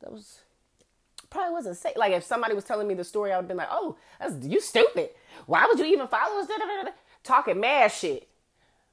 that 0.01 0.13
was 0.13 0.41
probably 1.33 1.53
wasn't 1.53 1.77
safe. 1.77 1.97
Like 1.97 2.13
if 2.13 2.25
somebody 2.25 2.55
was 2.55 2.65
telling 2.65 2.87
me 2.87 2.95
the 2.95 3.05
story, 3.05 3.33
I 3.33 3.37
would 3.37 3.43
have 3.43 3.49
been 3.49 3.57
like, 3.57 3.69
"Oh, 3.71 3.97
that's 4.21 4.45
you 4.45 4.61
stupid. 4.61 5.11
Why 5.47 5.67
would 5.67 5.79
you 5.79 5.87
even 5.87 6.07
follow 6.07 6.41
us?" 6.41 6.49
Talking 7.25 7.61
mad 7.61 7.93
shit, 7.93 8.29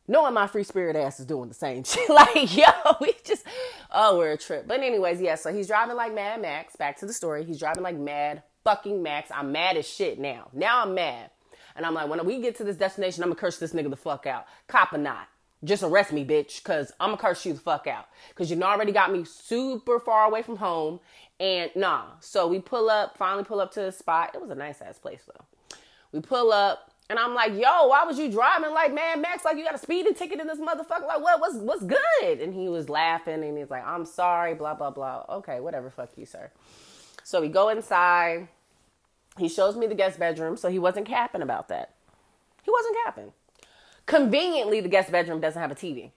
knowing 0.08 0.34
my 0.34 0.48
free 0.48 0.64
spirit 0.64 0.96
ass 0.96 1.20
is 1.20 1.26
doing 1.26 1.50
the 1.50 1.56
same 1.56 1.84
shit. 1.86 2.10
like 2.10 2.56
yo, 2.56 2.66
we 3.02 3.14
just 3.24 3.46
oh, 3.92 4.18
we're 4.18 4.34
a 4.34 4.38
trip. 4.38 4.68
But 4.68 4.82
anyways, 4.82 5.22
yeah. 5.22 5.36
So 5.36 5.54
he's 5.54 5.68
driving 5.68 5.96
like 5.96 6.14
Mad 6.14 6.42
Max. 6.42 6.76
Back 6.76 6.98
to 7.00 7.06
the 7.06 7.14
story. 7.14 7.44
He's 7.44 7.60
driving 7.60 7.84
like 7.84 7.98
Mad 7.98 8.44
fucking 8.64 9.02
Max. 9.02 9.32
I'm 9.34 9.52
mad 9.52 9.78
as 9.78 9.88
shit 9.88 10.20
now. 10.20 10.50
Now 10.54 10.84
I'm 10.84 10.94
mad. 10.94 11.32
And 11.76 11.86
I'm 11.86 11.94
like, 11.94 12.10
when 12.10 12.24
we 12.26 12.42
get 12.42 12.58
to 12.58 12.64
this 12.64 12.76
destination, 12.76 13.24
I'm 13.24 13.30
gonna 13.30 13.40
curse 13.40 13.58
this 13.58 13.74
nigga 13.74 13.90
the 13.90 13.96
fuck 13.96 14.26
out. 14.26 14.46
Cop 14.68 14.94
or 14.94 14.98
not. 14.98 15.28
Just 15.64 15.84
arrest 15.84 16.14
me, 16.14 16.24
bitch, 16.24 16.64
cause 16.64 16.92
I'm 17.00 17.10
gonna 17.10 17.22
curse 17.22 17.46
you 17.46 17.54
the 17.54 17.60
fuck 17.60 17.86
out. 17.88 18.06
Cause 18.36 18.50
you 18.50 18.62
already 18.62 18.94
got 18.94 19.12
me 19.12 19.26
super 19.26 20.00
far 20.00 20.26
away 20.26 20.42
from 20.42 20.58
home. 20.58 21.00
And 21.40 21.72
nah. 21.76 22.06
So 22.20 22.48
we 22.48 22.60
pull 22.60 22.90
up, 22.90 23.18
finally 23.18 23.44
pull 23.44 23.62
up 23.62 23.72
to 23.74 23.82
the 23.82 23.92
spot. 23.92 24.32
It 24.34 24.42
was 24.42 24.50
a 24.50 24.56
nice 24.56 24.82
ass 24.82 25.00
place 25.00 25.24
though. 25.26 25.78
We 26.12 26.22
pull 26.22 26.52
up, 26.52 26.92
and 27.10 27.18
I'm 27.18 27.34
like, 27.34 27.54
yo, 27.54 27.88
why 27.88 28.04
was 28.04 28.20
you 28.20 28.30
driving 28.30 28.72
like 28.72 28.94
Mad 28.94 29.22
Max? 29.22 29.46
Like 29.46 29.58
you 29.58 29.64
got 29.64 29.76
a 29.76 29.80
speeding 29.80 30.14
ticket 30.14 30.40
in 30.40 30.48
this 30.48 30.60
motherfucker? 30.60 31.08
Like 31.08 31.22
what? 31.22 31.40
What's 31.40 31.56
what's 31.56 31.84
good? 31.84 32.42
And 32.42 32.54
he 32.54 32.68
was 32.68 32.90
laughing 32.90 33.44
and 33.44 33.58
he's 33.58 33.70
like, 33.70 33.86
I'm 33.86 34.06
sorry, 34.06 34.54
blah 34.54 34.74
blah 34.74 34.92
blah. 34.92 35.26
Okay, 35.30 35.60
whatever, 35.60 35.90
fuck 35.90 36.10
you, 36.18 36.26
sir. 36.26 36.52
So 37.24 37.42
we 37.42 37.48
go 37.48 37.70
inside. 37.70 38.48
He 39.38 39.48
shows 39.48 39.78
me 39.78 39.88
the 39.88 39.96
guest 39.96 40.20
bedroom, 40.20 40.58
so 40.58 40.70
he 40.70 40.80
wasn't 40.80 41.06
capping 41.06 41.42
about 41.42 41.70
that. 41.70 41.94
He 42.64 42.72
wasn't 42.72 42.98
capping. 43.06 43.32
Conveniently, 44.06 44.82
the 44.82 44.90
guest 44.90 45.12
bedroom 45.12 45.40
doesn't 45.40 45.62
have 45.62 45.72
a 45.72 45.76
TV. 45.76 46.12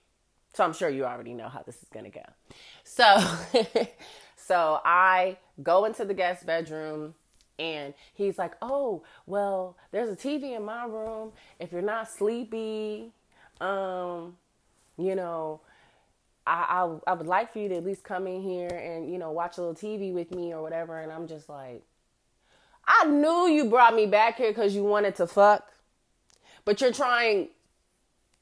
So 0.55 0.65
I'm 0.65 0.73
sure 0.73 0.89
you 0.89 1.05
already 1.05 1.35
know 1.35 1.49
how 1.49 1.63
this 1.63 1.77
is 1.83 1.89
going 1.89 2.05
to 2.05 2.11
go. 2.11 2.25
So 2.85 3.05
so 4.47 4.81
I 4.85 5.39
go 5.63 5.85
into 5.85 6.05
the 6.05 6.15
guest 6.15 6.47
bedroom 6.47 7.15
and 7.59 7.95
he's 8.15 8.39
like, 8.39 8.55
"Oh, 8.61 9.03
well, 9.27 9.77
there's 9.93 10.09
a 10.09 10.17
TV 10.17 10.57
in 10.57 10.65
my 10.65 10.85
room. 10.87 11.33
If 11.61 11.73
you're 11.73 11.83
not 11.83 12.11
sleepy, 12.11 13.13
um, 13.61 14.37
you 14.99 15.15
know, 15.15 15.61
I, 16.47 16.89
I 17.07 17.11
I 17.13 17.15
would 17.15 17.27
like 17.27 17.53
for 17.53 17.61
you 17.61 17.69
to 17.69 17.77
at 17.77 17.85
least 17.85 18.03
come 18.03 18.27
in 18.27 18.43
here 18.43 18.69
and 18.69 19.11
you 19.11 19.19
know 19.19 19.31
watch 19.31 19.59
a 19.59 19.63
little 19.63 19.77
TV 19.77 20.13
with 20.13 20.35
me 20.35 20.53
or 20.53 20.63
whatever. 20.63 21.01
And 21.01 21.13
I'm 21.13 21.29
just 21.29 21.49
like, 21.49 21.83
I 22.87 23.07
knew 23.07 23.47
you 23.47 23.67
brought 23.67 23.95
me 23.95 24.07
back 24.07 24.39
here 24.39 24.51
because 24.51 24.75
you 24.75 24.83
wanted 24.83 25.15
to 25.17 25.27
fuck, 25.27 25.71
but 26.65 26.81
you're 26.81 26.93
trying. 26.93 27.49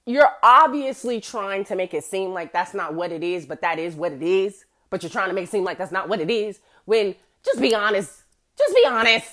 You're 0.07 0.31
obviously 0.43 1.21
trying 1.21 1.65
to 1.67 1.77
make 1.77 1.93
it 1.93 2.05
seem 2.05 2.33
like 2.33 2.53
that's 2.53 2.73
not 2.73 2.95
what 2.95 3.13
it 3.13 3.23
is, 3.23 3.45
but 3.45 3.61
that 3.61 3.79
is 3.79 3.95
what 3.95 4.13
it 4.13 4.23
is. 4.23 4.65
But 4.91 5.03
you're 5.03 5.11
trying 5.11 5.29
to 5.29 5.35
make 5.35 5.45
it 5.45 5.51
seem 5.51 5.65
like 5.65 5.79
that's 5.79 5.93
not 5.93 6.09
what 6.09 6.21
it 6.21 6.31
is. 6.31 6.61
When 6.85 7.15
just 7.45 7.61
be 7.61 7.75
honest. 7.75 8.23
Just 8.59 8.75
be 8.75 8.85
honest. 8.87 9.29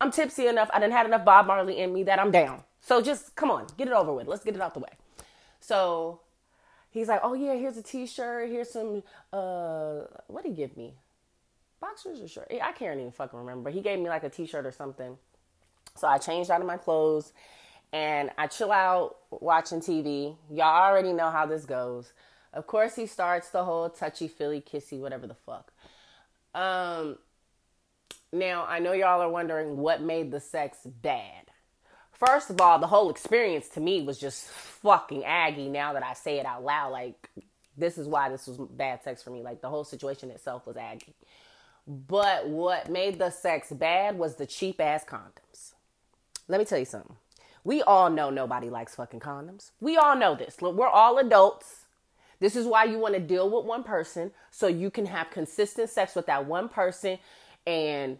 I'm 0.00 0.10
tipsy 0.10 0.46
enough. 0.46 0.70
I 0.72 0.80
didn't 0.80 0.94
have 0.94 1.06
enough 1.06 1.24
Bob 1.24 1.46
Marley 1.46 1.78
in 1.78 1.92
me 1.92 2.04
that 2.04 2.18
I'm 2.18 2.30
down. 2.30 2.62
So 2.80 3.02
just 3.02 3.36
come 3.36 3.50
on, 3.50 3.66
get 3.76 3.88
it 3.88 3.92
over 3.92 4.12
with. 4.12 4.26
Let's 4.26 4.44
get 4.44 4.54
it 4.54 4.60
out 4.60 4.72
the 4.72 4.80
way. 4.80 4.92
So 5.60 6.20
he's 6.90 7.08
like, 7.08 7.20
"Oh 7.22 7.34
yeah, 7.34 7.54
here's 7.54 7.76
a 7.76 7.82
T-shirt. 7.82 8.48
Here's 8.48 8.70
some. 8.70 9.02
Uh, 9.32 10.06
what 10.28 10.44
did 10.44 10.50
he 10.50 10.54
give 10.54 10.76
me? 10.76 10.94
Boxers 11.80 12.20
or 12.20 12.28
shirt? 12.28 12.52
I 12.62 12.72
can't 12.72 12.98
even 12.98 13.12
fucking 13.12 13.38
remember. 13.38 13.70
He 13.70 13.80
gave 13.80 13.98
me 13.98 14.08
like 14.08 14.24
a 14.24 14.30
T-shirt 14.30 14.64
or 14.64 14.72
something. 14.72 15.16
So 15.96 16.08
I 16.08 16.18
changed 16.18 16.50
out 16.50 16.60
of 16.60 16.66
my 16.66 16.76
clothes, 16.78 17.32
and 17.92 18.30
I 18.38 18.46
chill 18.46 18.72
out 18.72 19.16
watching 19.30 19.80
TV. 19.80 20.36
Y'all 20.50 20.82
already 20.82 21.12
know 21.12 21.30
how 21.30 21.44
this 21.46 21.66
goes. 21.66 22.12
Of 22.52 22.66
course, 22.66 22.96
he 22.96 23.06
starts 23.06 23.50
the 23.50 23.64
whole 23.64 23.88
touchy 23.90 24.28
feely 24.28 24.60
kissy 24.60 24.98
whatever 24.98 25.26
the 25.26 25.34
fuck. 25.34 25.72
Um. 26.54 27.18
Now 28.32 28.64
I 28.68 28.78
know 28.78 28.92
y'all 28.92 29.20
are 29.20 29.28
wondering 29.28 29.76
what 29.76 30.02
made 30.02 30.30
the 30.30 30.40
sex 30.40 30.78
bad. 30.84 31.50
First 32.12 32.50
of 32.50 32.60
all, 32.60 32.78
the 32.78 32.86
whole 32.86 33.10
experience 33.10 33.68
to 33.70 33.80
me 33.80 34.02
was 34.02 34.18
just 34.18 34.44
fucking 34.44 35.24
aggy 35.24 35.68
now 35.68 35.94
that 35.94 36.04
I 36.04 36.12
say 36.12 36.38
it 36.38 36.44
out 36.44 36.62
loud. 36.62 36.92
Like, 36.92 37.30
this 37.78 37.96
is 37.96 38.06
why 38.06 38.28
this 38.28 38.46
was 38.46 38.58
bad 38.58 39.02
sex 39.02 39.22
for 39.22 39.30
me. 39.30 39.42
Like, 39.42 39.62
the 39.62 39.70
whole 39.70 39.84
situation 39.84 40.30
itself 40.30 40.66
was 40.66 40.76
aggy. 40.76 41.14
But 41.86 42.46
what 42.46 42.90
made 42.90 43.18
the 43.18 43.30
sex 43.30 43.72
bad 43.72 44.18
was 44.18 44.36
the 44.36 44.44
cheap 44.46 44.80
ass 44.80 45.02
condoms. 45.04 45.72
Let 46.46 46.58
me 46.58 46.66
tell 46.66 46.78
you 46.78 46.84
something. 46.84 47.16
We 47.64 47.82
all 47.82 48.10
know 48.10 48.28
nobody 48.28 48.68
likes 48.68 48.94
fucking 48.94 49.20
condoms. 49.20 49.70
We 49.80 49.96
all 49.96 50.14
know 50.14 50.34
this. 50.34 50.60
Look, 50.60 50.76
we're 50.76 50.88
all 50.88 51.18
adults. 51.18 51.79
This 52.40 52.56
is 52.56 52.66
why 52.66 52.84
you 52.84 52.98
want 52.98 53.14
to 53.14 53.20
deal 53.20 53.48
with 53.48 53.64
one 53.64 53.84
person 53.84 54.32
so 54.50 54.66
you 54.66 54.90
can 54.90 55.06
have 55.06 55.30
consistent 55.30 55.90
sex 55.90 56.14
with 56.14 56.26
that 56.26 56.46
one 56.46 56.68
person 56.68 57.18
and 57.66 58.18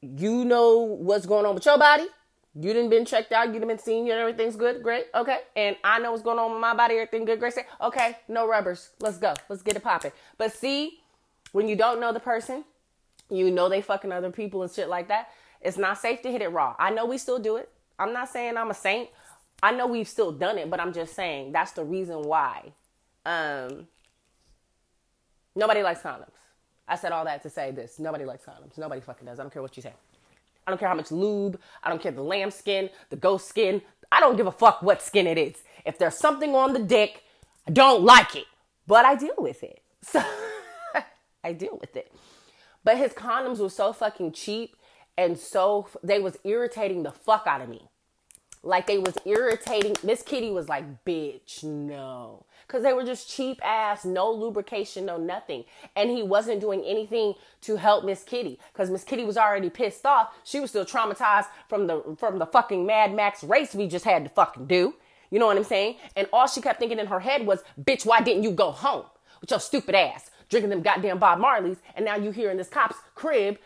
you 0.00 0.44
know 0.44 0.78
what's 0.78 1.26
going 1.26 1.46
on 1.46 1.54
with 1.54 1.64
your 1.64 1.78
body 1.78 2.06
you 2.54 2.72
didn't 2.72 2.90
been 2.90 3.04
checked 3.04 3.32
out. 3.32 3.48
You 3.48 3.54
didn't 3.54 3.68
been 3.68 3.78
seen. 3.78 4.06
You 4.06 4.12
everything's 4.12 4.54
good. 4.54 4.82
Great. 4.82 5.06
Okay. 5.14 5.40
And 5.56 5.76
I 5.82 5.98
know 5.98 6.12
what's 6.12 6.22
going 6.22 6.38
on 6.38 6.52
with 6.52 6.60
my 6.60 6.74
body. 6.74 6.94
Everything 6.94 7.24
good. 7.24 7.40
Great. 7.40 7.52
Say, 7.52 7.66
okay. 7.80 8.16
No 8.28 8.46
rubbers. 8.46 8.90
Let's 9.00 9.18
go. 9.18 9.34
Let's 9.48 9.62
get 9.62 9.76
it 9.76 9.82
popping. 9.82 10.12
But 10.38 10.52
see, 10.52 11.00
when 11.50 11.66
you 11.66 11.74
don't 11.74 12.00
know 12.00 12.12
the 12.12 12.20
person, 12.20 12.64
you 13.28 13.50
know 13.50 13.68
they 13.68 13.82
fucking 13.82 14.12
other 14.12 14.30
people 14.30 14.62
and 14.62 14.70
shit 14.70 14.88
like 14.88 15.08
that. 15.08 15.30
It's 15.60 15.76
not 15.76 15.98
safe 15.98 16.22
to 16.22 16.30
hit 16.30 16.42
it 16.42 16.48
raw. 16.48 16.76
I 16.78 16.90
know 16.90 17.06
we 17.06 17.18
still 17.18 17.40
do 17.40 17.56
it. 17.56 17.70
I'm 17.98 18.12
not 18.12 18.28
saying 18.28 18.56
I'm 18.56 18.70
a 18.70 18.74
saint. 18.74 19.08
I 19.64 19.70
know 19.70 19.86
we've 19.86 20.06
still 20.06 20.30
done 20.30 20.58
it, 20.58 20.68
but 20.68 20.78
I'm 20.78 20.92
just 20.92 21.14
saying 21.14 21.52
that's 21.52 21.72
the 21.72 21.84
reason 21.84 22.20
why. 22.20 22.74
Um, 23.24 23.88
nobody 25.56 25.82
likes 25.82 26.02
condoms. 26.02 26.36
I 26.86 26.96
said 26.96 27.12
all 27.12 27.24
that 27.24 27.42
to 27.44 27.48
say 27.48 27.70
this. 27.70 27.98
Nobody 27.98 28.26
likes 28.26 28.44
condoms. 28.44 28.76
Nobody 28.76 29.00
fucking 29.00 29.24
does. 29.26 29.40
I 29.40 29.42
don't 29.42 29.50
care 29.50 29.62
what 29.62 29.74
you 29.74 29.82
say. 29.82 29.94
I 30.66 30.70
don't 30.70 30.76
care 30.76 30.90
how 30.90 30.94
much 30.94 31.10
lube. 31.10 31.58
I 31.82 31.88
don't 31.88 32.02
care 32.02 32.12
the 32.12 32.20
lamb 32.20 32.50
skin, 32.50 32.90
the 33.08 33.16
ghost 33.16 33.48
skin. 33.48 33.80
I 34.12 34.20
don't 34.20 34.36
give 34.36 34.46
a 34.46 34.52
fuck 34.52 34.82
what 34.82 35.00
skin 35.00 35.26
it 35.26 35.38
is. 35.38 35.54
If 35.86 35.98
there's 35.98 36.18
something 36.18 36.54
on 36.54 36.74
the 36.74 36.80
dick, 36.80 37.22
I 37.66 37.70
don't 37.70 38.04
like 38.04 38.36
it, 38.36 38.44
but 38.86 39.06
I 39.06 39.14
deal 39.14 39.34
with 39.38 39.62
it. 39.62 39.80
So 40.02 40.22
I 41.42 41.54
deal 41.54 41.78
with 41.80 41.96
it. 41.96 42.12
But 42.84 42.98
his 42.98 43.12
condoms 43.12 43.60
were 43.60 43.70
so 43.70 43.94
fucking 43.94 44.32
cheap 44.32 44.76
and 45.16 45.38
so 45.38 45.88
they 46.02 46.18
was 46.18 46.36
irritating 46.44 47.02
the 47.02 47.12
fuck 47.12 47.46
out 47.46 47.62
of 47.62 47.70
me. 47.70 47.88
Like 48.64 48.86
they 48.86 48.98
was 48.98 49.16
irritating. 49.24 49.94
Miss 50.02 50.22
Kitty 50.22 50.50
was 50.50 50.68
like, 50.68 51.04
bitch, 51.04 51.62
no. 51.62 52.46
Cause 52.66 52.82
they 52.82 52.94
were 52.94 53.04
just 53.04 53.28
cheap 53.28 53.60
ass, 53.62 54.06
no 54.06 54.30
lubrication, 54.30 55.04
no 55.04 55.18
nothing. 55.18 55.64
And 55.94 56.10
he 56.10 56.22
wasn't 56.22 56.60
doing 56.62 56.82
anything 56.82 57.34
to 57.62 57.76
help 57.76 58.04
Miss 58.04 58.24
Kitty. 58.24 58.58
Cause 58.72 58.90
Miss 58.90 59.04
Kitty 59.04 59.24
was 59.24 59.36
already 59.36 59.68
pissed 59.68 60.06
off. 60.06 60.34
She 60.44 60.60
was 60.60 60.70
still 60.70 60.86
traumatized 60.86 61.46
from 61.68 61.86
the 61.86 62.16
from 62.18 62.38
the 62.38 62.46
fucking 62.46 62.86
Mad 62.86 63.14
Max 63.14 63.44
race 63.44 63.74
we 63.74 63.86
just 63.86 64.06
had 64.06 64.24
to 64.24 64.30
fucking 64.30 64.66
do. 64.66 64.94
You 65.30 65.38
know 65.38 65.46
what 65.46 65.58
I'm 65.58 65.64
saying? 65.64 65.96
And 66.16 66.26
all 66.32 66.46
she 66.46 66.60
kept 66.62 66.78
thinking 66.78 66.98
in 66.98 67.06
her 67.08 67.20
head 67.20 67.46
was, 67.46 67.62
bitch, 67.80 68.06
why 68.06 68.22
didn't 68.22 68.44
you 68.44 68.52
go 68.52 68.70
home 68.70 69.04
with 69.40 69.50
your 69.50 69.60
stupid 69.60 69.94
ass? 69.94 70.30
Drinking 70.48 70.70
them 70.70 70.82
goddamn 70.82 71.18
Bob 71.18 71.40
Marleys, 71.40 71.78
and 71.96 72.04
now 72.04 72.16
you 72.16 72.30
here 72.30 72.50
in 72.50 72.56
this 72.56 72.68
cop's 72.68 72.96
crib 73.14 73.58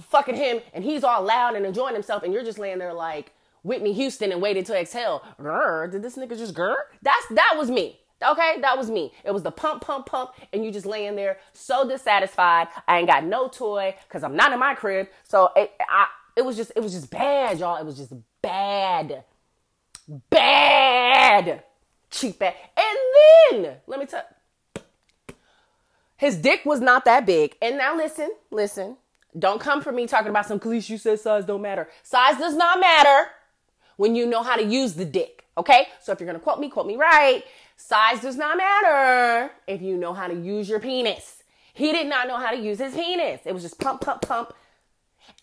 fucking 0.00 0.34
him 0.34 0.60
and 0.74 0.84
he's 0.84 1.04
all 1.04 1.22
loud 1.22 1.54
and 1.54 1.64
enjoying 1.64 1.94
himself 1.94 2.22
and 2.22 2.32
you're 2.32 2.44
just 2.44 2.58
laying 2.58 2.78
there 2.78 2.92
like 2.92 3.32
Whitney 3.66 3.92
Houston 3.92 4.30
and 4.30 4.40
waited 4.40 4.64
to 4.66 4.78
exhale. 4.78 5.22
Grr, 5.40 5.90
did 5.90 6.02
this 6.02 6.16
nigga 6.16 6.38
just 6.38 6.54
grr? 6.54 6.76
That's 7.02 7.26
that 7.30 7.54
was 7.56 7.70
me. 7.70 7.98
Okay, 8.26 8.60
that 8.62 8.78
was 8.78 8.90
me. 8.90 9.12
It 9.24 9.32
was 9.32 9.42
the 9.42 9.50
pump, 9.50 9.82
pump, 9.82 10.06
pump, 10.06 10.30
and 10.52 10.64
you 10.64 10.70
just 10.70 10.86
laying 10.86 11.16
there 11.16 11.38
so 11.52 11.86
dissatisfied. 11.86 12.68
I 12.88 12.98
ain't 12.98 13.08
got 13.08 13.24
no 13.24 13.48
toy 13.48 13.94
because 14.08 14.22
I'm 14.24 14.34
not 14.36 14.52
in 14.52 14.58
my 14.58 14.74
crib. 14.74 15.08
So 15.24 15.50
it, 15.54 15.72
I, 15.80 16.06
it 16.34 16.42
was 16.42 16.56
just, 16.56 16.72
it 16.74 16.80
was 16.80 16.92
just 16.92 17.10
bad, 17.10 17.58
y'all. 17.58 17.76
It 17.76 17.84
was 17.84 17.98
just 17.98 18.14
bad, 18.40 19.24
bad, 20.30 21.64
cheap 22.10 22.38
bad. 22.38 22.54
And 22.76 23.62
then 23.64 23.76
let 23.86 24.00
me 24.00 24.06
tell, 24.06 24.24
his 26.16 26.36
dick 26.36 26.62
was 26.64 26.80
not 26.80 27.04
that 27.04 27.26
big. 27.26 27.56
And 27.60 27.76
now 27.76 27.96
listen, 27.96 28.30
listen. 28.50 28.96
Don't 29.38 29.60
come 29.60 29.82
for 29.82 29.92
me 29.92 30.06
talking 30.06 30.30
about 30.30 30.46
some 30.46 30.58
cliche. 30.58 30.94
You 30.94 30.98
said 30.98 31.20
size 31.20 31.44
don't 31.44 31.60
matter. 31.60 31.90
Size 32.02 32.38
does 32.38 32.56
not 32.56 32.80
matter 32.80 33.28
when 33.96 34.14
you 34.14 34.26
know 34.26 34.42
how 34.42 34.56
to 34.56 34.64
use 34.64 34.94
the 34.94 35.04
dick. 35.04 35.44
Okay? 35.58 35.88
So 36.02 36.12
if 36.12 36.20
you're 36.20 36.26
gonna 36.26 36.38
quote 36.38 36.60
me, 36.60 36.68
quote 36.68 36.86
me 36.86 36.96
right. 36.96 37.42
Size 37.76 38.20
does 38.20 38.36
not 38.36 38.56
matter 38.56 39.50
if 39.66 39.82
you 39.82 39.96
know 39.96 40.14
how 40.14 40.28
to 40.28 40.34
use 40.34 40.68
your 40.68 40.80
penis. 40.80 41.42
He 41.74 41.92
did 41.92 42.06
not 42.06 42.26
know 42.26 42.38
how 42.38 42.50
to 42.50 42.56
use 42.56 42.78
his 42.78 42.94
penis. 42.94 43.40
It 43.44 43.52
was 43.52 43.62
just 43.62 43.78
pump, 43.78 44.00
pump, 44.00 44.22
pump. 44.22 44.54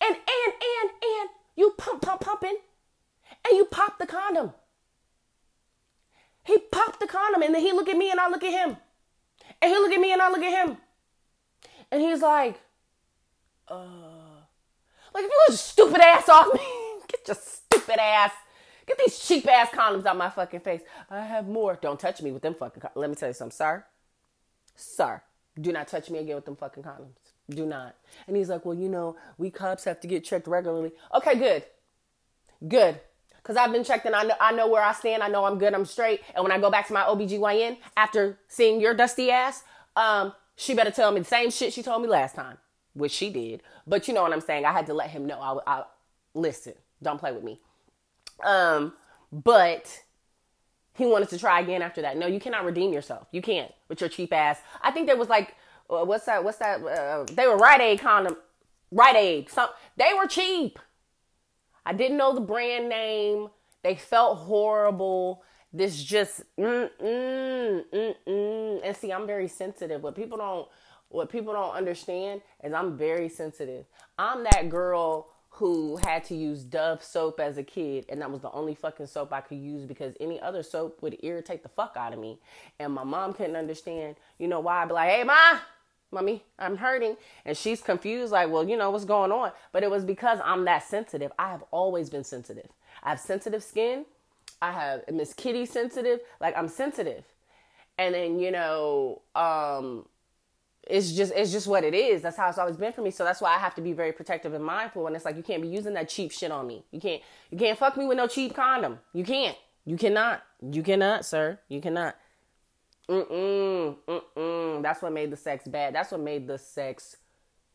And, 0.00 0.16
and, 0.16 0.52
and, 0.52 0.90
and 1.02 1.28
you 1.56 1.74
pump, 1.78 2.02
pump, 2.02 2.22
pumping, 2.22 2.56
and 3.46 3.56
you 3.56 3.66
pop 3.66 3.98
the 3.98 4.06
condom. 4.06 4.52
He 6.44 6.58
popped 6.58 7.00
the 7.00 7.06
condom, 7.06 7.42
and 7.42 7.54
then 7.54 7.62
he 7.62 7.72
look 7.72 7.88
at 7.88 7.96
me 7.96 8.10
and 8.10 8.20
I 8.20 8.28
look 8.28 8.44
at 8.44 8.52
him. 8.52 8.76
And 9.62 9.72
he 9.72 9.78
look 9.78 9.92
at 9.92 10.00
me 10.00 10.12
and 10.12 10.20
I 10.20 10.30
look 10.30 10.42
at 10.42 10.66
him. 10.66 10.76
And 11.90 12.02
he's 12.02 12.20
like, 12.20 12.60
uh, 13.68 13.84
like 15.14 15.24
if 15.24 15.30
you 15.30 15.40
a 15.48 15.52
stupid 15.52 16.00
ass 16.00 16.28
off 16.28 16.52
me, 16.52 16.60
get 17.16 17.28
your 17.28 17.36
stupid 17.36 18.00
ass, 18.00 18.32
get 18.86 18.98
these 18.98 19.18
cheap 19.18 19.46
ass 19.48 19.68
condoms 19.70 20.06
out 20.06 20.16
my 20.16 20.30
fucking 20.30 20.60
face. 20.60 20.82
I 21.10 21.20
have 21.20 21.46
more. 21.48 21.78
Don't 21.80 21.98
touch 22.00 22.22
me 22.22 22.32
with 22.32 22.42
them 22.42 22.54
fucking. 22.54 22.80
Con- 22.80 22.90
Let 22.94 23.10
me 23.10 23.16
tell 23.16 23.28
you 23.28 23.34
something, 23.34 23.54
sir. 23.56 23.84
Sir, 24.76 25.22
do 25.60 25.72
not 25.72 25.88
touch 25.88 26.10
me 26.10 26.18
again 26.18 26.36
with 26.36 26.44
them 26.44 26.56
fucking 26.56 26.82
condoms. 26.82 27.16
Do 27.48 27.66
not. 27.66 27.94
And 28.26 28.36
he's 28.36 28.48
like, 28.48 28.64
well, 28.64 28.74
you 28.74 28.88
know, 28.88 29.16
we 29.38 29.50
cops 29.50 29.84
have 29.84 30.00
to 30.00 30.08
get 30.08 30.24
checked 30.24 30.46
regularly. 30.46 30.92
Okay, 31.14 31.36
good, 31.38 31.64
good. 32.66 33.00
Cause 33.42 33.56
I've 33.58 33.72
been 33.72 33.84
checked 33.84 34.06
and 34.06 34.16
I 34.16 34.22
know 34.22 34.34
I 34.40 34.52
know 34.52 34.66
where 34.68 34.82
I 34.82 34.94
stand. 34.94 35.22
I 35.22 35.28
know 35.28 35.44
I'm 35.44 35.58
good. 35.58 35.74
I'm 35.74 35.84
straight. 35.84 36.22
And 36.34 36.42
when 36.42 36.50
I 36.50 36.58
go 36.58 36.70
back 36.70 36.86
to 36.86 36.94
my 36.94 37.02
OBGYN 37.02 37.76
after 37.94 38.38
seeing 38.48 38.80
your 38.80 38.94
dusty 38.94 39.30
ass, 39.30 39.64
um, 39.96 40.32
she 40.56 40.72
better 40.72 40.90
tell 40.90 41.12
me 41.12 41.18
the 41.18 41.26
same 41.26 41.50
shit 41.50 41.74
she 41.74 41.82
told 41.82 42.00
me 42.00 42.08
last 42.08 42.34
time, 42.34 42.56
which 42.94 43.12
she 43.12 43.28
did. 43.28 43.62
But 43.86 44.08
you 44.08 44.14
know 44.14 44.22
what 44.22 44.32
I'm 44.32 44.40
saying. 44.40 44.64
I 44.64 44.72
had 44.72 44.86
to 44.86 44.94
let 44.94 45.10
him 45.10 45.26
know. 45.26 45.38
I, 45.66 45.80
I 45.80 45.84
listen. 46.32 46.72
Don't 47.04 47.18
play 47.18 47.32
with 47.32 47.44
me. 47.44 47.60
Um, 48.44 48.94
but 49.32 50.02
he 50.94 51.06
wanted 51.06 51.28
to 51.30 51.38
try 51.38 51.60
again 51.60 51.82
after 51.82 52.02
that. 52.02 52.16
No, 52.16 52.26
you 52.26 52.40
cannot 52.40 52.64
redeem 52.64 52.92
yourself. 52.92 53.26
You 53.32 53.42
can't 53.42 53.72
with 53.88 54.00
your 54.00 54.10
cheap 54.10 54.32
ass. 54.32 54.60
I 54.82 54.90
think 54.90 55.06
there 55.06 55.16
was 55.16 55.28
like, 55.28 55.54
uh, 55.90 56.04
what's 56.04 56.26
that? 56.26 56.42
What's 56.42 56.58
that? 56.58 56.82
Uh, 56.82 57.24
they 57.32 57.46
were 57.46 57.56
Rite 57.56 57.80
Aid 57.80 58.00
condom, 58.00 58.36
Rite 58.90 59.16
Aid. 59.16 59.50
Some 59.50 59.68
they 59.96 60.12
were 60.16 60.26
cheap. 60.26 60.78
I 61.86 61.92
didn't 61.92 62.16
know 62.16 62.34
the 62.34 62.40
brand 62.40 62.88
name. 62.88 63.48
They 63.82 63.96
felt 63.96 64.38
horrible. 64.38 65.42
This 65.72 66.02
just 66.02 66.42
mm 66.56 66.88
mm 67.00 67.84
mm 67.92 68.14
mm. 68.26 68.80
And 68.84 68.96
see, 68.96 69.12
I'm 69.12 69.26
very 69.26 69.48
sensitive. 69.48 70.02
What 70.02 70.14
people 70.14 70.38
don't 70.38 70.68
what 71.08 71.28
people 71.28 71.52
don't 71.52 71.74
understand 71.74 72.40
is 72.62 72.72
I'm 72.72 72.96
very 72.96 73.28
sensitive. 73.28 73.84
I'm 74.16 74.44
that 74.44 74.68
girl 74.68 75.28
who 75.54 75.96
had 75.98 76.24
to 76.24 76.34
use 76.34 76.64
Dove 76.64 77.02
soap 77.02 77.38
as 77.38 77.58
a 77.58 77.62
kid, 77.62 78.06
and 78.08 78.20
that 78.20 78.30
was 78.30 78.40
the 78.40 78.50
only 78.50 78.74
fucking 78.74 79.06
soap 79.06 79.32
I 79.32 79.40
could 79.40 79.58
use 79.58 79.86
because 79.86 80.14
any 80.18 80.40
other 80.40 80.64
soap 80.64 81.00
would 81.00 81.16
irritate 81.22 81.62
the 81.62 81.68
fuck 81.68 81.96
out 81.96 82.12
of 82.12 82.18
me. 82.18 82.40
And 82.80 82.92
my 82.92 83.04
mom 83.04 83.34
couldn't 83.34 83.54
understand, 83.54 84.16
you 84.38 84.48
know, 84.48 84.58
why 84.58 84.82
I'd 84.82 84.88
be 84.88 84.94
like, 84.94 85.10
hey, 85.10 85.22
ma, 85.22 85.60
mommy, 86.10 86.42
I'm 86.58 86.76
hurting. 86.76 87.16
And 87.44 87.56
she's 87.56 87.80
confused, 87.80 88.32
like, 88.32 88.50
well, 88.50 88.68
you 88.68 88.76
know, 88.76 88.90
what's 88.90 89.04
going 89.04 89.30
on? 89.30 89.52
But 89.70 89.84
it 89.84 89.90
was 89.92 90.04
because 90.04 90.40
I'm 90.44 90.64
that 90.64 90.82
sensitive. 90.82 91.30
I 91.38 91.50
have 91.50 91.62
always 91.70 92.10
been 92.10 92.24
sensitive. 92.24 92.70
I 93.04 93.10
have 93.10 93.20
sensitive 93.20 93.62
skin. 93.62 94.06
I 94.60 94.72
have 94.72 95.02
Miss 95.12 95.34
Kitty 95.34 95.66
sensitive. 95.66 96.18
Like, 96.40 96.58
I'm 96.58 96.68
sensitive. 96.68 97.22
And 97.96 98.12
then, 98.12 98.40
you 98.40 98.50
know, 98.50 99.22
um, 99.36 100.06
it's 100.86 101.12
just 101.12 101.32
it's 101.34 101.52
just 101.52 101.66
what 101.66 101.84
it 101.84 101.94
is. 101.94 102.22
That's 102.22 102.36
how 102.36 102.48
it's 102.48 102.58
always 102.58 102.76
been 102.76 102.92
for 102.92 103.02
me. 103.02 103.10
So 103.10 103.24
that's 103.24 103.40
why 103.40 103.54
I 103.54 103.58
have 103.58 103.74
to 103.76 103.80
be 103.80 103.92
very 103.92 104.12
protective 104.12 104.54
and 104.54 104.64
mindful. 104.64 105.06
And 105.06 105.16
it's 105.16 105.24
like 105.24 105.36
you 105.36 105.42
can't 105.42 105.62
be 105.62 105.68
using 105.68 105.94
that 105.94 106.08
cheap 106.08 106.30
shit 106.32 106.50
on 106.50 106.66
me. 106.66 106.84
You 106.90 107.00
can't 107.00 107.22
you 107.50 107.58
can't 107.58 107.78
fuck 107.78 107.96
me 107.96 108.06
with 108.06 108.16
no 108.16 108.26
cheap 108.26 108.54
condom. 108.54 108.98
You 109.12 109.24
can't. 109.24 109.56
You 109.84 109.96
cannot. 109.96 110.42
You 110.62 110.82
cannot, 110.82 111.24
sir. 111.24 111.58
You 111.68 111.80
cannot. 111.80 112.16
Mm-mm. 113.08 113.96
Mm-mm. 114.08 114.82
That's 114.82 115.02
what 115.02 115.12
made 115.12 115.30
the 115.30 115.36
sex 115.36 115.66
bad. 115.66 115.94
That's 115.94 116.10
what 116.10 116.20
made 116.20 116.46
the 116.46 116.58
sex 116.58 117.16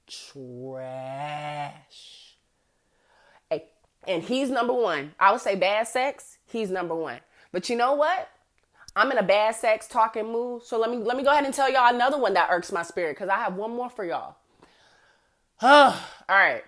trash. 0.08 0.40
Hey, 3.50 3.66
and 4.08 4.24
he's 4.24 4.50
number 4.50 4.74
one. 4.74 5.14
I 5.20 5.32
would 5.32 5.42
say 5.42 5.56
bad 5.56 5.88
sex, 5.88 6.40
he's 6.48 6.72
number 6.72 6.96
one. 6.96 7.20
But 7.52 7.70
you 7.70 7.76
know 7.76 7.94
what? 7.94 8.30
I'm 9.00 9.10
in 9.14 9.18
a 9.18 9.24
bad 9.24 9.56
sex 9.56 9.88
talking 9.88 10.30
mood. 10.30 10.64
So 10.64 10.78
let 10.78 10.92
me 10.92 10.98
let 10.98 11.16
me 11.16 11.24
go 11.24 11.32
ahead 11.32 11.46
and 11.46 11.54
tell 11.54 11.72
y'all 11.72 11.96
another 11.96 12.20
one 12.20 12.34
that 12.34 12.50
irks 12.52 12.70
my 12.70 12.84
spirit 12.84 13.16
because 13.16 13.30
I 13.30 13.38
have 13.38 13.56
one 13.56 13.72
more 13.72 13.90
for 13.90 14.04
y'all. 14.04 14.36
Huh? 15.56 15.96
All 16.30 16.36
right. 16.36 16.64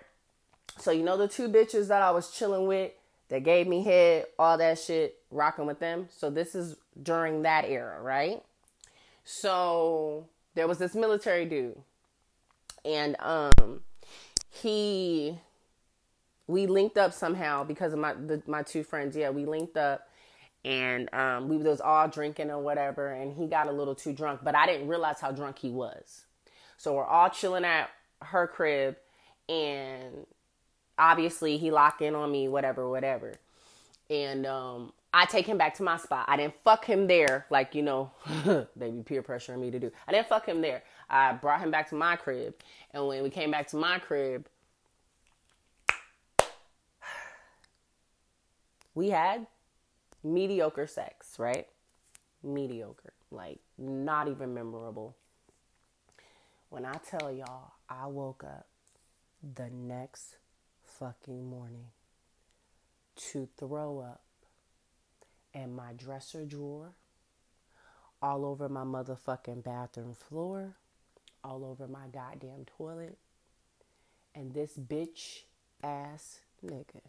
So 0.78 0.90
you 0.92 1.02
know 1.02 1.18
the 1.18 1.28
two 1.28 1.50
bitches 1.50 1.88
that 1.88 2.00
I 2.00 2.10
was 2.10 2.30
chilling 2.30 2.66
with 2.66 2.92
that 3.28 3.44
gave 3.44 3.66
me 3.66 3.84
head, 3.84 4.26
all 4.38 4.58
that 4.58 4.78
shit, 4.78 5.16
rocking 5.30 5.66
with 5.66 5.78
them. 5.78 6.08
So 6.10 6.30
this 6.30 6.54
is 6.54 6.76
during 7.02 7.42
that 7.42 7.66
era, 7.66 8.00
right? 8.00 8.42
So 9.24 10.26
there 10.54 10.66
was 10.66 10.78
this 10.78 10.94
military 10.94 11.44
dude, 11.44 11.78
and 12.84 13.14
um, 13.20 13.80
he 14.48 15.38
we 16.46 16.66
linked 16.66 16.96
up 16.96 17.12
somehow 17.12 17.64
because 17.64 17.92
of 17.92 17.98
my 17.98 18.14
the, 18.14 18.42
my 18.46 18.62
two 18.62 18.82
friends. 18.82 19.16
Yeah, 19.16 19.30
we 19.30 19.44
linked 19.44 19.76
up 19.76 20.08
and 20.64 21.12
um, 21.12 21.48
we 21.48 21.56
was 21.56 21.80
all 21.80 22.08
drinking 22.08 22.50
or 22.50 22.60
whatever 22.60 23.12
and 23.12 23.32
he 23.36 23.46
got 23.46 23.66
a 23.66 23.72
little 23.72 23.94
too 23.94 24.12
drunk 24.12 24.40
but 24.44 24.54
i 24.54 24.66
didn't 24.66 24.88
realize 24.88 25.20
how 25.20 25.32
drunk 25.32 25.58
he 25.58 25.70
was. 25.70 26.24
So 26.76 26.94
we're 26.94 27.04
all 27.04 27.30
chilling 27.30 27.64
at 27.64 27.90
her 28.22 28.46
crib 28.46 28.96
and 29.48 30.26
obviously 30.98 31.56
he 31.56 31.70
locked 31.70 32.02
in 32.02 32.14
on 32.14 32.30
me 32.30 32.48
whatever 32.48 32.88
whatever. 32.88 33.34
And 34.10 34.46
um, 34.46 34.92
i 35.12 35.24
take 35.24 35.46
him 35.46 35.58
back 35.58 35.74
to 35.76 35.82
my 35.82 35.96
spot. 35.96 36.26
I 36.28 36.36
didn't 36.36 36.54
fuck 36.62 36.84
him 36.84 37.06
there 37.06 37.46
like 37.50 37.74
you 37.74 37.82
know 37.82 38.12
they 38.76 38.90
be 38.90 39.02
peer 39.02 39.22
pressuring 39.22 39.58
me 39.58 39.70
to 39.72 39.80
do. 39.80 39.90
I 40.06 40.12
didn't 40.12 40.28
fuck 40.28 40.46
him 40.46 40.60
there. 40.60 40.82
I 41.10 41.32
brought 41.32 41.60
him 41.60 41.72
back 41.72 41.88
to 41.90 41.96
my 41.96 42.16
crib 42.16 42.54
and 42.92 43.06
when 43.06 43.22
we 43.22 43.30
came 43.30 43.50
back 43.50 43.66
to 43.68 43.76
my 43.76 43.98
crib 43.98 44.48
we 48.94 49.10
had 49.10 49.46
mediocre 50.24 50.86
sex, 50.86 51.38
right? 51.38 51.66
Mediocre, 52.42 53.12
like 53.30 53.60
not 53.78 54.28
even 54.28 54.54
memorable. 54.54 55.16
When 56.70 56.84
I 56.84 56.94
tell 56.94 57.30
y'all, 57.30 57.72
I 57.88 58.06
woke 58.06 58.44
up 58.44 58.66
the 59.42 59.68
next 59.70 60.36
fucking 60.84 61.48
morning 61.48 61.86
to 63.14 63.48
throw 63.58 64.00
up 64.00 64.22
in 65.52 65.74
my 65.74 65.92
dresser 65.92 66.44
drawer, 66.44 66.92
all 68.22 68.46
over 68.46 68.68
my 68.68 68.84
motherfucking 68.84 69.62
bathroom 69.62 70.14
floor, 70.14 70.76
all 71.44 71.64
over 71.64 71.86
my 71.86 72.06
goddamn 72.12 72.64
toilet. 72.78 73.18
And 74.34 74.54
this 74.54 74.78
bitch 74.78 75.42
ass 75.82 76.38
nigga 76.64 77.02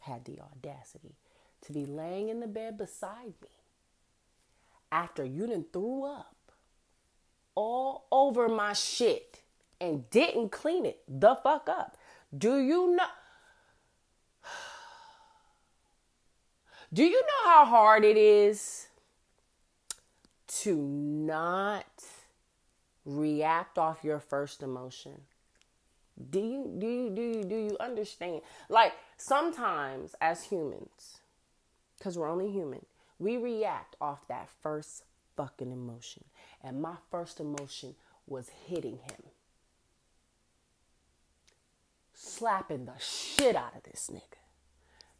had 0.00 0.24
the 0.24 0.38
audacity 0.40 1.16
to 1.66 1.72
be 1.72 1.86
laying 1.86 2.28
in 2.28 2.40
the 2.40 2.46
bed 2.46 2.76
beside 2.78 3.34
me 3.42 3.48
after 4.92 5.24
you 5.24 5.46
done 5.46 5.64
threw 5.72 6.04
up 6.04 6.36
all 7.54 8.06
over 8.10 8.48
my 8.48 8.72
shit 8.72 9.40
and 9.80 10.08
didn't 10.10 10.50
clean 10.50 10.86
it 10.86 11.02
the 11.08 11.34
fuck 11.36 11.68
up. 11.68 11.96
Do 12.36 12.58
you 12.58 12.94
know? 12.96 13.04
Do 16.92 17.04
you 17.04 17.20
know 17.20 17.44
how 17.50 17.64
hard 17.64 18.04
it 18.04 18.16
is 18.16 18.88
to 20.46 20.76
not 20.76 22.04
react 23.04 23.78
off 23.78 24.04
your 24.04 24.20
first 24.20 24.62
emotion? 24.62 25.22
Do 26.30 26.38
you 26.38 26.72
do 26.78 26.86
you 26.86 27.10
do 27.10 27.22
you 27.22 27.44
do 27.44 27.56
you 27.56 27.76
understand? 27.80 28.42
Like 28.68 28.92
sometimes 29.16 30.14
as 30.20 30.44
humans, 30.44 31.18
because 32.04 32.18
we're 32.18 32.28
only 32.28 32.50
human, 32.50 32.84
we 33.18 33.38
react 33.38 33.96
off 33.98 34.28
that 34.28 34.50
first 34.60 35.04
fucking 35.38 35.72
emotion. 35.72 36.22
And 36.62 36.82
my 36.82 36.96
first 37.10 37.40
emotion 37.40 37.94
was 38.26 38.50
hitting 38.66 38.98
him, 38.98 39.22
slapping 42.12 42.84
the 42.84 42.92
shit 42.98 43.56
out 43.56 43.74
of 43.74 43.84
this 43.84 44.10
nigga. 44.12 44.36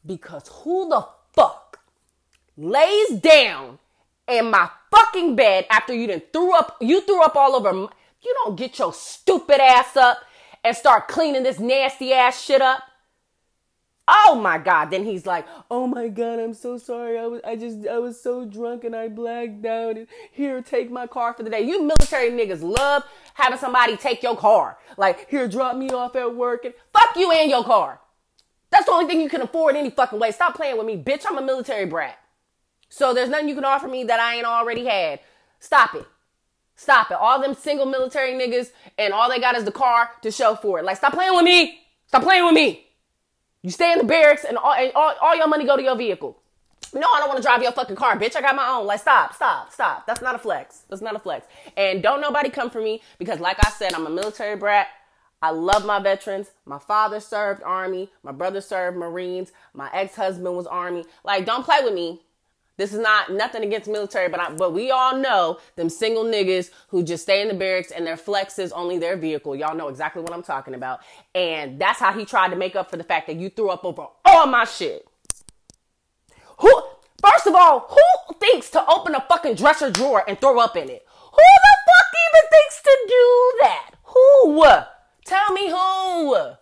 Because 0.05 0.47
who 0.49 0.90
the 0.90 1.09
fuck 1.33 1.81
lays 2.59 3.12
down 3.12 3.79
in 4.29 4.51
my 4.51 4.68
fucking 4.90 5.37
bed 5.37 5.64
after 5.70 5.94
you 5.94 6.07
done 6.07 6.20
threw 6.35 6.55
up, 6.55 6.77
you 6.83 7.01
threw 7.01 7.23
up 7.23 7.35
all 7.35 7.57
over, 7.57 7.70
you 7.73 8.35
don't 8.44 8.59
get 8.59 8.79
your 8.79 8.92
stupid 8.92 9.59
ass 9.59 9.97
up 9.97 10.18
and 10.62 10.77
start 10.77 11.09
cleaning 11.09 11.44
this 11.44 11.59
nasty 11.59 12.12
ass 12.12 12.42
shit 12.42 12.61
up? 12.61 12.83
Oh 14.07 14.38
my 14.43 14.59
God. 14.59 14.90
Then 14.90 15.05
he's 15.05 15.25
like, 15.27 15.47
Oh 15.71 15.87
my 15.87 16.09
God, 16.09 16.38
I'm 16.38 16.55
so 16.55 16.77
sorry. 16.77 17.19
I 17.19 17.27
was, 17.27 17.40
I 17.45 17.57
just, 17.57 17.87
I 17.87 17.99
was 17.99 18.21
so 18.21 18.45
drunk 18.45 18.85
and 18.85 18.95
I 18.95 19.09
blacked 19.09 19.64
out. 19.64 19.97
And 19.97 20.07
here, 20.31 20.61
take 20.61 20.90
my 20.90 21.07
car 21.07 21.33
for 21.33 21.43
the 21.43 21.51
day. 21.51 21.62
You 21.62 21.83
military 21.83 22.31
niggas 22.31 22.62
love 22.62 23.05
having 23.35 23.59
somebody 23.59 23.97
take 23.97 24.23
your 24.23 24.37
car. 24.37 24.79
Like, 24.97 25.29
here, 25.31 25.49
drop 25.49 25.77
me 25.77 25.90
off 25.90 26.17
at 26.17 26.35
work 26.35 26.64
and 26.64 26.75
fuck 26.93 27.17
you 27.17 27.33
and 27.33 27.51
your 27.51 27.64
car. 27.64 28.01
That's 28.71 28.87
the 28.87 28.93
only 28.93 29.07
thing 29.07 29.21
you 29.21 29.29
can 29.29 29.40
afford 29.40 29.77
any 29.77 29.90
fucking 29.90 30.19
way. 30.19 30.33
Stop 30.33 30.57
playing 30.57 30.77
with 30.77 30.87
me, 30.87 30.97
bitch. 31.01 31.25
I'm 31.29 31.38
a 31.38 31.43
military 31.43 31.87
brat. 31.87 32.19
So 32.88 33.14
there's 33.14 33.29
nothing 33.29 33.49
you 33.49 33.55
can 33.55 33.64
offer 33.64 33.88
me 33.88 34.05
that 34.05 34.21
I 34.21 34.37
ain't 34.37 34.47
already 34.47 34.85
had. 34.85 35.21
Stop 35.61 35.95
it. 35.95 36.07
Stop 36.77 37.11
it. 37.11 37.17
All 37.17 37.40
them 37.40 37.55
single 37.55 37.87
military 37.87 38.33
niggas 38.33 38.71
and 38.99 39.14
all 39.14 39.29
they 39.29 39.38
got 39.38 39.57
is 39.57 39.64
the 39.64 39.73
car 39.73 40.11
to 40.23 40.31
show 40.31 40.57
for 40.57 40.79
it. 40.79 40.85
Like, 40.85 40.97
stop 40.97 41.12
playing 41.12 41.35
with 41.35 41.45
me. 41.45 41.81
Stop 42.07 42.23
playing 42.25 42.45
with 42.45 42.55
me. 42.55 42.85
You 43.64 43.70
stay 43.70 43.92
in 43.92 43.98
the 43.98 44.05
barracks 44.05 44.44
and 44.44 44.59
all, 44.59 44.74
and 44.74 44.92
all, 44.94 45.14
all 45.22 45.35
your 45.35 45.48
money 45.48 45.64
go 45.64 45.74
to 45.74 45.83
your 45.83 45.96
vehicle. 45.96 46.37
No, 46.92 47.09
I 47.11 47.18
don't 47.18 47.29
want 47.29 47.38
to 47.38 47.42
drive 47.42 47.62
your 47.62 47.72
fucking 47.72 47.96
car, 47.96 48.14
bitch. 48.18 48.37
I 48.37 48.42
got 48.42 48.55
my 48.55 48.68
own. 48.68 48.87
Like, 48.87 49.00
stop, 49.00 49.35
stop, 49.35 49.72
stop. 49.72 50.07
That's 50.07 50.20
not 50.20 50.35
a 50.35 50.38
flex. 50.38 50.83
That's 50.90 51.00
not 51.00 51.16
a 51.16 51.18
flex. 51.18 51.46
And 51.74 52.03
don't 52.03 52.20
nobody 52.20 52.50
come 52.50 52.68
for 52.68 52.83
me 52.83 53.00
because, 53.18 53.40
like 53.40 53.57
I 53.66 53.70
said, 53.70 53.94
I'm 53.94 54.07
a 54.07 54.11
military 54.11 54.55
brat. 54.55 54.88
I 55.40 55.50
love 55.50 55.87
my 55.87 55.98
veterans. 55.98 56.50
My 56.66 56.79
father 56.79 57.20
served 57.20 57.62
Army. 57.62 58.11
My 58.22 58.33
brother 58.33 58.61
served 58.61 58.98
Marines. 58.98 59.50
My 59.72 59.88
ex 59.94 60.14
husband 60.14 60.55
was 60.55 60.66
Army. 60.66 61.07
Like, 61.24 61.46
don't 61.46 61.64
play 61.64 61.79
with 61.83 61.94
me. 61.94 62.20
This 62.77 62.93
is 62.93 62.99
not 62.99 63.33
nothing 63.33 63.63
against 63.63 63.89
military, 63.89 64.29
but 64.29 64.41
I, 64.41 64.53
but 64.53 64.73
we 64.73 64.91
all 64.91 65.17
know 65.17 65.59
them 65.77 65.89
single 65.89 66.25
niggas 66.25 66.71
who 66.89 67.05
just 67.05 67.23
stay 67.23 67.41
in 67.41 67.49
the 67.49 67.55
barracks 67.55 67.93
and 67.93 68.05
their 68.05 68.17
flex 68.17 68.59
is 68.59 68.73
only 68.73 68.99
their 68.99 69.17
vehicle. 69.17 69.55
Y'all 69.55 69.77
know 69.77 69.89
exactly 69.89 70.23
what 70.23 70.33
I'm 70.33 70.43
talking 70.43 70.75
about. 70.75 71.01
And 71.35 71.81
that's 71.81 72.01
how 72.01 72.13
he 72.13 72.25
tried 72.25 72.49
to 72.49 72.57
make 72.57 72.75
up 72.75 72.91
for 72.91 72.97
the 72.97 73.05
fact 73.05 73.29
that 73.29 73.37
you 73.37 73.49
threw 73.49 73.71
up 73.71 73.85
over 73.85 74.07
all 74.25 74.47
my 74.47 74.65
shit. 74.65 75.07
Who, 76.59 76.83
first 77.23 77.47
of 77.47 77.55
all, 77.55 77.87
who 77.91 78.35
thinks 78.41 78.71
to 78.71 78.85
open 78.89 79.15
a 79.15 79.21
fucking 79.21 79.55
dresser 79.55 79.91
drawer 79.91 80.25
and 80.27 80.41
throw 80.41 80.59
up 80.59 80.77
in 80.77 80.89
it? 80.89 81.07
Who 81.09 81.37
the 81.37 81.77
fuck 81.87 82.13
even 82.29 82.51
thinks 82.51 82.83
to 82.83 82.99
do 83.09 83.53
that? 83.61 83.91
Who? 84.05 84.65
Tell 85.25 85.53
me 85.53 85.71
who? 85.71 86.55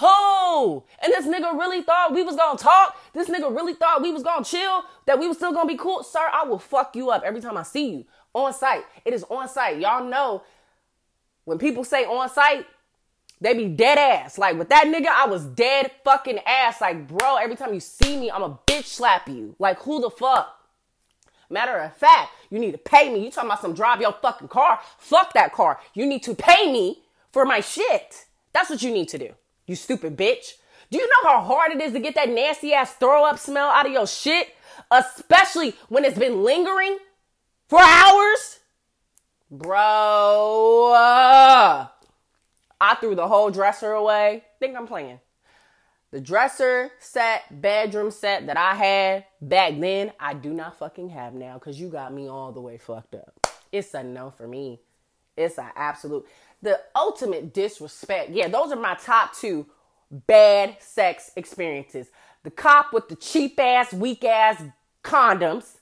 Who? 0.00 0.82
And 1.02 1.12
this 1.12 1.26
nigga 1.26 1.52
really 1.52 1.82
thought 1.82 2.14
we 2.14 2.22
was 2.22 2.34
gonna 2.34 2.58
talk. 2.58 2.96
This 3.12 3.28
nigga 3.28 3.54
really 3.54 3.74
thought 3.74 4.00
we 4.00 4.10
was 4.10 4.22
gonna 4.22 4.44
chill, 4.44 4.82
that 5.06 5.18
we 5.18 5.28
was 5.28 5.36
still 5.36 5.52
gonna 5.52 5.68
be 5.68 5.76
cool. 5.76 6.02
Sir, 6.02 6.26
I 6.32 6.44
will 6.44 6.58
fuck 6.58 6.96
you 6.96 7.10
up 7.10 7.22
every 7.22 7.42
time 7.42 7.58
I 7.58 7.62
see 7.64 7.90
you. 7.90 8.04
On 8.32 8.52
sight. 8.52 8.84
It 9.04 9.12
is 9.12 9.24
on 9.24 9.46
sight. 9.48 9.78
Y'all 9.78 10.04
know 10.04 10.42
when 11.44 11.58
people 11.58 11.84
say 11.84 12.06
on 12.06 12.30
sight, 12.30 12.66
they 13.42 13.52
be 13.52 13.68
dead 13.68 13.98
ass. 13.98 14.38
Like 14.38 14.56
with 14.56 14.70
that 14.70 14.84
nigga, 14.86 15.08
I 15.08 15.26
was 15.26 15.44
dead 15.44 15.90
fucking 16.02 16.38
ass. 16.46 16.80
Like, 16.80 17.06
bro, 17.06 17.36
every 17.36 17.56
time 17.56 17.74
you 17.74 17.80
see 17.80 18.16
me, 18.18 18.30
I'm 18.30 18.42
a 18.42 18.58
bitch 18.66 18.84
slap 18.84 19.28
you. 19.28 19.54
Like, 19.58 19.80
who 19.80 20.00
the 20.00 20.08
fuck? 20.08 20.56
Matter 21.50 21.76
of 21.76 21.94
fact, 21.94 22.30
you 22.48 22.58
need 22.58 22.72
to 22.72 22.78
pay 22.78 23.12
me. 23.12 23.22
You 23.22 23.30
talking 23.30 23.50
about 23.50 23.60
some 23.60 23.74
drive 23.74 24.00
your 24.00 24.16
fucking 24.22 24.48
car? 24.48 24.80
Fuck 24.98 25.34
that 25.34 25.52
car. 25.52 25.78
You 25.92 26.06
need 26.06 26.22
to 26.22 26.34
pay 26.34 26.72
me 26.72 27.02
for 27.32 27.44
my 27.44 27.60
shit. 27.60 28.24
That's 28.54 28.70
what 28.70 28.82
you 28.82 28.92
need 28.92 29.08
to 29.10 29.18
do 29.18 29.34
you 29.66 29.76
stupid 29.76 30.16
bitch. 30.16 30.54
Do 30.90 30.98
you 30.98 31.06
know 31.06 31.30
how 31.30 31.42
hard 31.42 31.72
it 31.72 31.80
is 31.80 31.92
to 31.92 32.00
get 32.00 32.14
that 32.16 32.28
nasty 32.28 32.74
ass 32.74 32.94
throw 32.94 33.24
up 33.24 33.38
smell 33.38 33.68
out 33.68 33.86
of 33.86 33.92
your 33.92 34.06
shit? 34.06 34.48
Especially 34.90 35.74
when 35.88 36.04
it's 36.04 36.18
been 36.18 36.42
lingering 36.42 36.98
for 37.68 37.80
hours? 37.80 38.58
Bro, 39.50 40.92
I 40.94 41.88
threw 43.00 43.14
the 43.14 43.28
whole 43.28 43.50
dresser 43.50 43.92
away. 43.92 44.44
Think 44.58 44.76
I'm 44.76 44.86
playing. 44.86 45.20
The 46.12 46.20
dresser 46.20 46.90
set, 46.98 47.60
bedroom 47.60 48.10
set 48.10 48.46
that 48.46 48.56
I 48.56 48.74
had 48.74 49.26
back 49.40 49.78
then, 49.78 50.12
I 50.18 50.34
do 50.34 50.52
not 50.52 50.78
fucking 50.78 51.10
have 51.10 51.34
now 51.34 51.54
because 51.54 51.80
you 51.80 51.88
got 51.88 52.12
me 52.12 52.28
all 52.28 52.50
the 52.50 52.60
way 52.60 52.78
fucked 52.78 53.14
up. 53.14 53.46
It's 53.70 53.94
a 53.94 54.02
no 54.02 54.30
for 54.30 54.48
me. 54.48 54.80
It's 55.36 55.58
an 55.58 55.70
absolute 55.76 56.26
the 56.62 56.80
ultimate 56.94 57.54
disrespect. 57.54 58.30
Yeah, 58.30 58.48
those 58.48 58.72
are 58.72 58.76
my 58.76 58.94
top 58.94 59.34
two 59.36 59.66
bad 60.10 60.76
sex 60.80 61.30
experiences. 61.36 62.08
The 62.42 62.50
cop 62.50 62.92
with 62.92 63.08
the 63.08 63.16
cheap 63.16 63.58
ass, 63.60 63.92
weak 63.92 64.24
ass 64.24 64.62
condoms, 65.04 65.76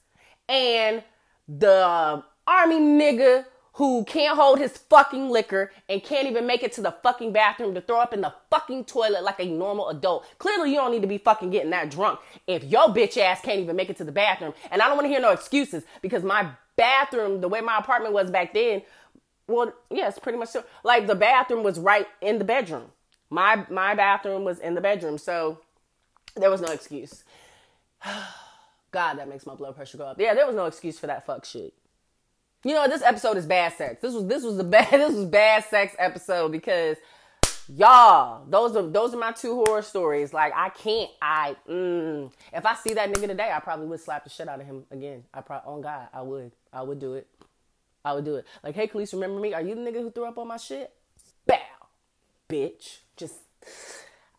and 0.49 1.03
the 1.49 1.87
um, 1.87 2.25
army 2.47 2.81
nigga 2.81 3.45
who 3.79 4.05
can't 4.05 4.37
hold 4.37 4.59
his 4.59 4.77
fucking 4.77 5.31
liquor 5.31 5.71
and 5.89 6.03
can't 6.03 6.27
even 6.27 6.49
make 6.49 6.65
it 6.65 6.73
to 6.73 6.81
the 6.81 6.91
fucking 7.05 7.33
bathroom 7.33 7.75
to 7.75 7.81
throw 7.81 8.01
up 8.01 8.13
in 8.13 8.21
the 8.21 8.35
fucking 8.51 8.85
toilet 8.85 9.23
like 9.23 9.39
a 9.39 9.45
normal 9.45 9.89
adult. 9.89 10.27
Clearly, 10.39 10.71
you 10.71 10.77
don't 10.77 10.91
need 10.91 11.03
to 11.03 11.07
be 11.09 11.19
fucking 11.19 11.51
getting 11.51 11.71
that 11.71 11.89
drunk 11.89 12.19
if 12.49 12.65
your 12.65 12.89
bitch 12.89 13.17
ass 13.17 13.41
can't 13.41 13.61
even 13.61 13.77
make 13.77 13.89
it 13.89 13.97
to 13.97 14.05
the 14.05 14.11
bathroom. 14.11 14.53
And 14.73 14.83
I 14.83 14.89
don't 14.89 14.97
want 14.97 15.05
to 15.05 15.11
hear 15.11 15.21
no 15.21 15.31
excuses 15.31 15.85
because 16.03 16.25
my 16.25 16.51
bathroom, 16.75 17.41
the 17.41 17.47
way 17.47 17.61
my 17.61 17.79
apartment 17.79 18.15
was 18.15 18.33
back 18.33 18.53
then, 18.53 18.83
well, 19.49 19.73
yes, 19.91 20.19
pretty 20.19 20.39
much 20.39 20.51
so. 20.51 20.63
Like 20.85 21.07
the 21.07 21.15
bathroom 21.15 21.65
was 21.65 21.79
right 21.79 22.07
in 22.21 22.39
the 22.39 22.45
bedroom. 22.45 22.93
My 23.31 23.67
my 23.69 23.95
bathroom 23.95 24.45
was 24.45 24.59
in 24.59 24.75
the 24.75 24.81
bedroom, 24.81 25.19
so 25.19 25.59
there 26.37 26.51
was 26.51 26.61
no 26.61 26.69
excuse. 26.71 27.25
God, 28.91 29.19
that 29.19 29.29
makes 29.29 29.45
my 29.45 29.55
blood 29.55 29.75
pressure 29.75 29.99
go 29.99 30.05
up. 30.05 30.21
Yeah, 30.21 30.35
there 30.35 30.47
was 30.47 30.55
no 30.55 30.67
excuse 30.67 30.99
for 30.99 31.09
that 31.09 31.27
fuck 31.27 31.45
shit. 31.45 31.75
You 32.65 32.75
know, 32.75 32.89
this 32.89 33.03
episode 33.03 33.37
is 33.37 33.47
bad 33.47 33.73
sex. 33.75 34.01
This 34.01 34.15
was 34.15 34.27
this 34.27 34.45
was 34.45 34.57
the 34.57 34.65
bad 34.65 34.93
this 34.93 35.15
was 35.15 35.27
bad 35.27 35.65
sex 35.65 35.95
episode 35.99 36.53
because 36.53 36.99
y'all, 37.69 38.45
those 38.49 38.77
are 38.77 38.87
those 38.87 39.15
are 39.15 39.19
my 39.19 39.33
two 39.33 39.65
horror 39.65 39.83
stories. 39.83 40.35
Like 40.35 40.53
I 40.55 40.69
can't 40.71 41.11
I 41.23 41.57
mm, 41.69 42.31
if 42.53 42.67
I 42.67 42.75
see 42.75 42.95
that 42.95 43.11
nigga 43.11 43.29
today, 43.29 43.51
I 43.55 43.61
probably 43.61 43.87
would 43.87 44.01
slap 44.01 44.25
the 44.25 44.31
shit 44.31 44.49
out 44.49 44.61
of 44.61 44.67
him 44.67 44.85
again. 44.91 45.25
I 45.33 45.41
probably 45.41 45.73
on 45.73 45.81
God, 45.81 46.09
I 46.13 46.21
would. 46.21 46.53
I 46.73 46.83
would 46.83 46.99
do 46.99 47.15
it. 47.15 47.27
I 48.05 48.15
would 48.15 48.25
do 48.25 48.37
it. 48.37 48.47
Like, 48.63 48.75
hey, 48.75 48.89
Kalise, 48.89 49.13
remember 49.13 49.41
me? 49.41 49.55
Are 49.55 49.63
you 49.63 49.75
the 49.75 49.81
nigga 49.81 50.03
who 50.03 50.11
threw 50.11 50.27
up 50.27 50.39
on 50.39 50.49
my 50.49 50.57
shit? 50.57 50.93
Bow, 51.47 51.59
bitch. 52.49 52.99
Just 53.17 53.37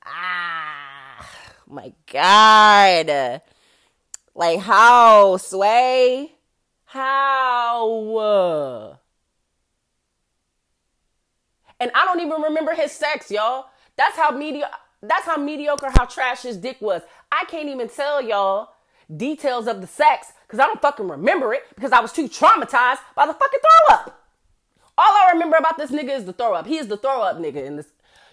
ah, 0.05 1.29
my 1.67 1.93
God. 2.11 3.41
Like 4.35 4.59
how, 4.59 5.37
Sway? 5.37 6.33
How? 6.85 8.97
And 11.79 11.91
I 11.93 12.05
don't 12.05 12.19
even 12.19 12.41
remember 12.41 12.73
his 12.73 12.91
sex, 12.91 13.31
y'all. 13.31 13.65
That's 13.95 14.17
how 14.17 14.31
mediocre. 14.31 14.73
That's 15.01 15.25
how 15.25 15.37
mediocre, 15.37 15.89
how 15.91 16.05
trash 16.05 16.41
his 16.41 16.57
dick 16.57 16.81
was. 16.81 17.01
I 17.31 17.45
can't 17.45 17.69
even 17.69 17.87
tell 17.87 18.21
y'all 18.21 18.69
details 19.15 19.67
of 19.67 19.81
the 19.81 19.87
sex 19.87 20.33
because 20.45 20.59
I 20.59 20.65
don't 20.65 20.81
fucking 20.81 21.07
remember 21.07 21.53
it 21.53 21.63
because 21.75 21.91
I 21.91 21.99
was 21.99 22.11
too 22.11 22.27
traumatized 22.27 22.99
by 23.15 23.25
the 23.25 23.33
fucking 23.33 23.59
throw 23.59 23.95
up. 23.95 24.27
All 24.97 25.13
I 25.13 25.31
remember 25.33 25.57
about 25.57 25.77
this 25.77 25.91
nigga 25.91 26.15
is 26.15 26.25
the 26.25 26.33
throw 26.33 26.53
up. 26.53 26.67
He 26.67 26.77
is 26.77 26.87
the 26.87 26.97
throw 26.97 27.21
up 27.21 27.37
nigga 27.37 27.65
in 27.65 27.77
this. 27.77 27.87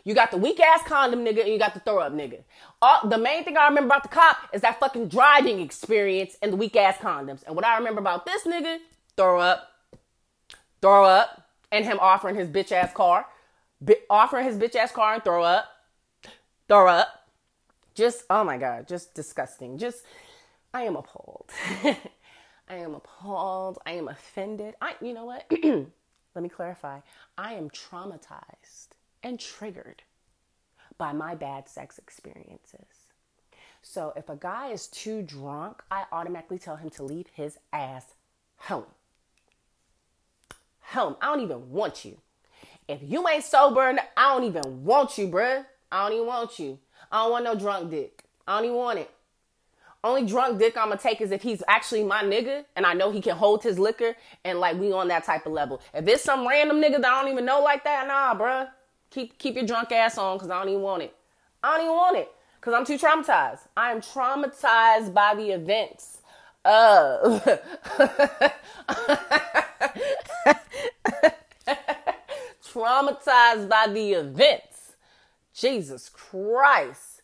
You 0.05 0.15
got 0.15 0.31
the 0.31 0.37
weak 0.37 0.61
ass 0.61 0.83
condom 0.85 1.25
nigga 1.25 1.41
and 1.41 1.49
you 1.49 1.59
got 1.59 1.75
the 1.75 1.81
throw 1.81 1.99
up 1.99 2.13
nigga. 2.13 2.43
All, 2.81 3.09
the 3.09 3.19
main 3.19 3.45
thing 3.45 3.57
I 3.57 3.67
remember 3.67 3.87
about 3.87 4.03
the 4.05 4.09
cop 4.09 4.37
is 4.53 4.63
that 4.63 4.79
fucking 4.79 5.09
driving 5.09 5.61
experience 5.61 6.37
and 6.43 6.53
the 6.53 6.57
weak 6.57 6.77
ass 6.77 6.97
condoms. 6.99 7.45
And 7.45 7.57
what 7.57 7.65
I 7.65 7.77
remember 7.77 8.01
about 8.01 8.25
this 8.25 8.45
nigga, 8.45 8.79
throw 9.17 9.41
up, 9.41 9.69
throw 10.81 11.05
up, 11.05 11.49
and 11.73 11.85
him 11.85 11.99
offering 12.01 12.37
his 12.37 12.49
bitch 12.49 12.71
ass 12.73 12.93
car, 12.93 13.27
bi- 13.81 13.97
offering 14.09 14.45
his 14.45 14.57
bitch 14.57 14.77
ass 14.77 14.93
car 14.93 15.15
and 15.15 15.25
throw 15.25 15.43
up, 15.43 15.67
throw 16.69 16.89
up. 16.89 17.09
Just, 17.95 18.25
oh 18.29 18.45
my 18.45 18.59
God, 18.59 18.87
just 18.87 19.15
disgusting. 19.15 19.79
Just, 19.79 20.05
I 20.77 20.83
am 20.83 20.95
appalled. 20.95 21.51
I 22.69 22.75
am 22.75 22.95
appalled. 22.95 23.79
I 23.87 23.93
am 23.93 24.09
offended. 24.09 24.75
I, 24.83 24.93
you 25.01 25.15
know 25.15 25.25
what? 25.25 25.51
Let 25.63 26.43
me 26.43 26.51
clarify. 26.51 26.99
I 27.39 27.55
am 27.55 27.71
traumatized 27.71 28.89
and 29.23 29.41
triggered 29.41 30.03
by 30.99 31.15
my 31.15 31.35
bad 31.35 31.67
sex 31.67 31.97
experiences. 31.97 33.07
So 33.81 34.13
if 34.17 34.29
a 34.29 34.37
guy 34.37 34.69
is 34.69 34.89
too 34.89 35.23
drunk, 35.23 35.83
I 35.91 36.05
automatically 36.13 36.59
tell 36.59 36.77
him 36.77 36.91
to 36.91 37.05
leave 37.05 37.29
his 37.33 37.59
ass 37.73 38.13
home. 38.59 38.85
Home. 40.89 41.17
I 41.23 41.35
don't 41.35 41.43
even 41.43 41.71
want 41.71 42.05
you. 42.05 42.19
If 42.87 43.01
you 43.03 43.27
ain't 43.27 43.45
sober, 43.45 43.97
I 44.15 44.35
don't 44.35 44.45
even 44.45 44.85
want 44.85 45.17
you, 45.17 45.29
bruh. 45.29 45.65
I 45.91 46.07
don't 46.07 46.17
even 46.17 46.27
want 46.27 46.59
you. 46.59 46.79
I 47.11 47.23
don't 47.23 47.31
want 47.31 47.45
no 47.45 47.55
drunk 47.55 47.91
dick. 47.91 48.25
I 48.47 48.57
don't 48.57 48.67
even 48.67 48.77
want 48.77 48.99
it. 48.99 49.11
Only 50.05 50.25
drunk 50.27 50.59
dick 50.59 50.77
I'm 50.77 50.89
gonna 50.89 51.01
take 51.01 51.21
is 51.21 51.33
if 51.33 51.43
he's 51.43 51.63
actually 51.69 52.05
my 52.05 52.23
nigga 52.23 52.65
and 52.77 52.87
I 52.87 52.93
know 52.95 53.11
he 53.11 53.21
can 53.21 53.37
hold 53.37 53.63
his 53.63 53.79
liquor 53.79 54.15
and 54.45 54.61
like 54.61 54.79
we 54.79 54.93
on 54.93 55.09
that 55.09 55.25
type 55.25 55.47
of 55.47 55.53
level. 55.53 55.81
If 55.95 56.07
it's 56.07 56.23
some 56.23 56.47
random 56.47 56.81
nigga 56.81 57.01
that 57.03 57.07
I 57.07 57.23
don't 57.23 57.33
even 57.33 57.45
know 57.45 57.61
like 57.61 57.85
that, 57.85 58.07
nah, 58.07 58.35
bruh. 58.39 58.69
Keep 59.11 59.39
keep 59.39 59.57
your 59.57 59.67
drunk 59.67 59.93
ass 59.93 60.19
on 60.19 60.37
because 60.37 60.51
I 60.51 60.59
don't 60.59 60.69
even 60.71 60.83
want 60.83 61.03
it. 61.03 61.15
I 61.63 61.77
don't 61.77 61.87
even 61.87 61.97
want 61.97 62.17
it 62.17 62.31
because 62.61 62.75
I'm 62.75 62.85
too 62.85 62.99
traumatized. 62.99 63.61
I 63.77 63.91
am 63.93 64.01
traumatized 64.01 65.15
by 65.15 65.35
the 65.35 65.51
events 65.51 66.19
of 66.65 67.43
traumatized 72.65 73.69
by 73.69 73.87
the 73.89 74.13
events. 74.13 74.95
Jesus 75.55 76.09
Christ. 76.09 77.16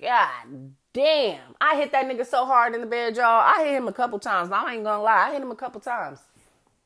God 0.00 0.74
damn. 0.92 1.54
I 1.60 1.76
hit 1.76 1.92
that 1.92 2.06
nigga 2.06 2.26
so 2.26 2.44
hard 2.44 2.74
in 2.74 2.80
the 2.80 2.86
bed, 2.86 3.16
y'all. 3.16 3.24
I 3.24 3.64
hit 3.64 3.74
him 3.74 3.88
a 3.88 3.92
couple 3.92 4.18
times. 4.18 4.50
I 4.52 4.74
ain't 4.74 4.84
gonna 4.84 5.02
lie. 5.02 5.28
I 5.28 5.32
hit 5.32 5.42
him 5.42 5.50
a 5.50 5.56
couple 5.56 5.80
times. 5.80 6.20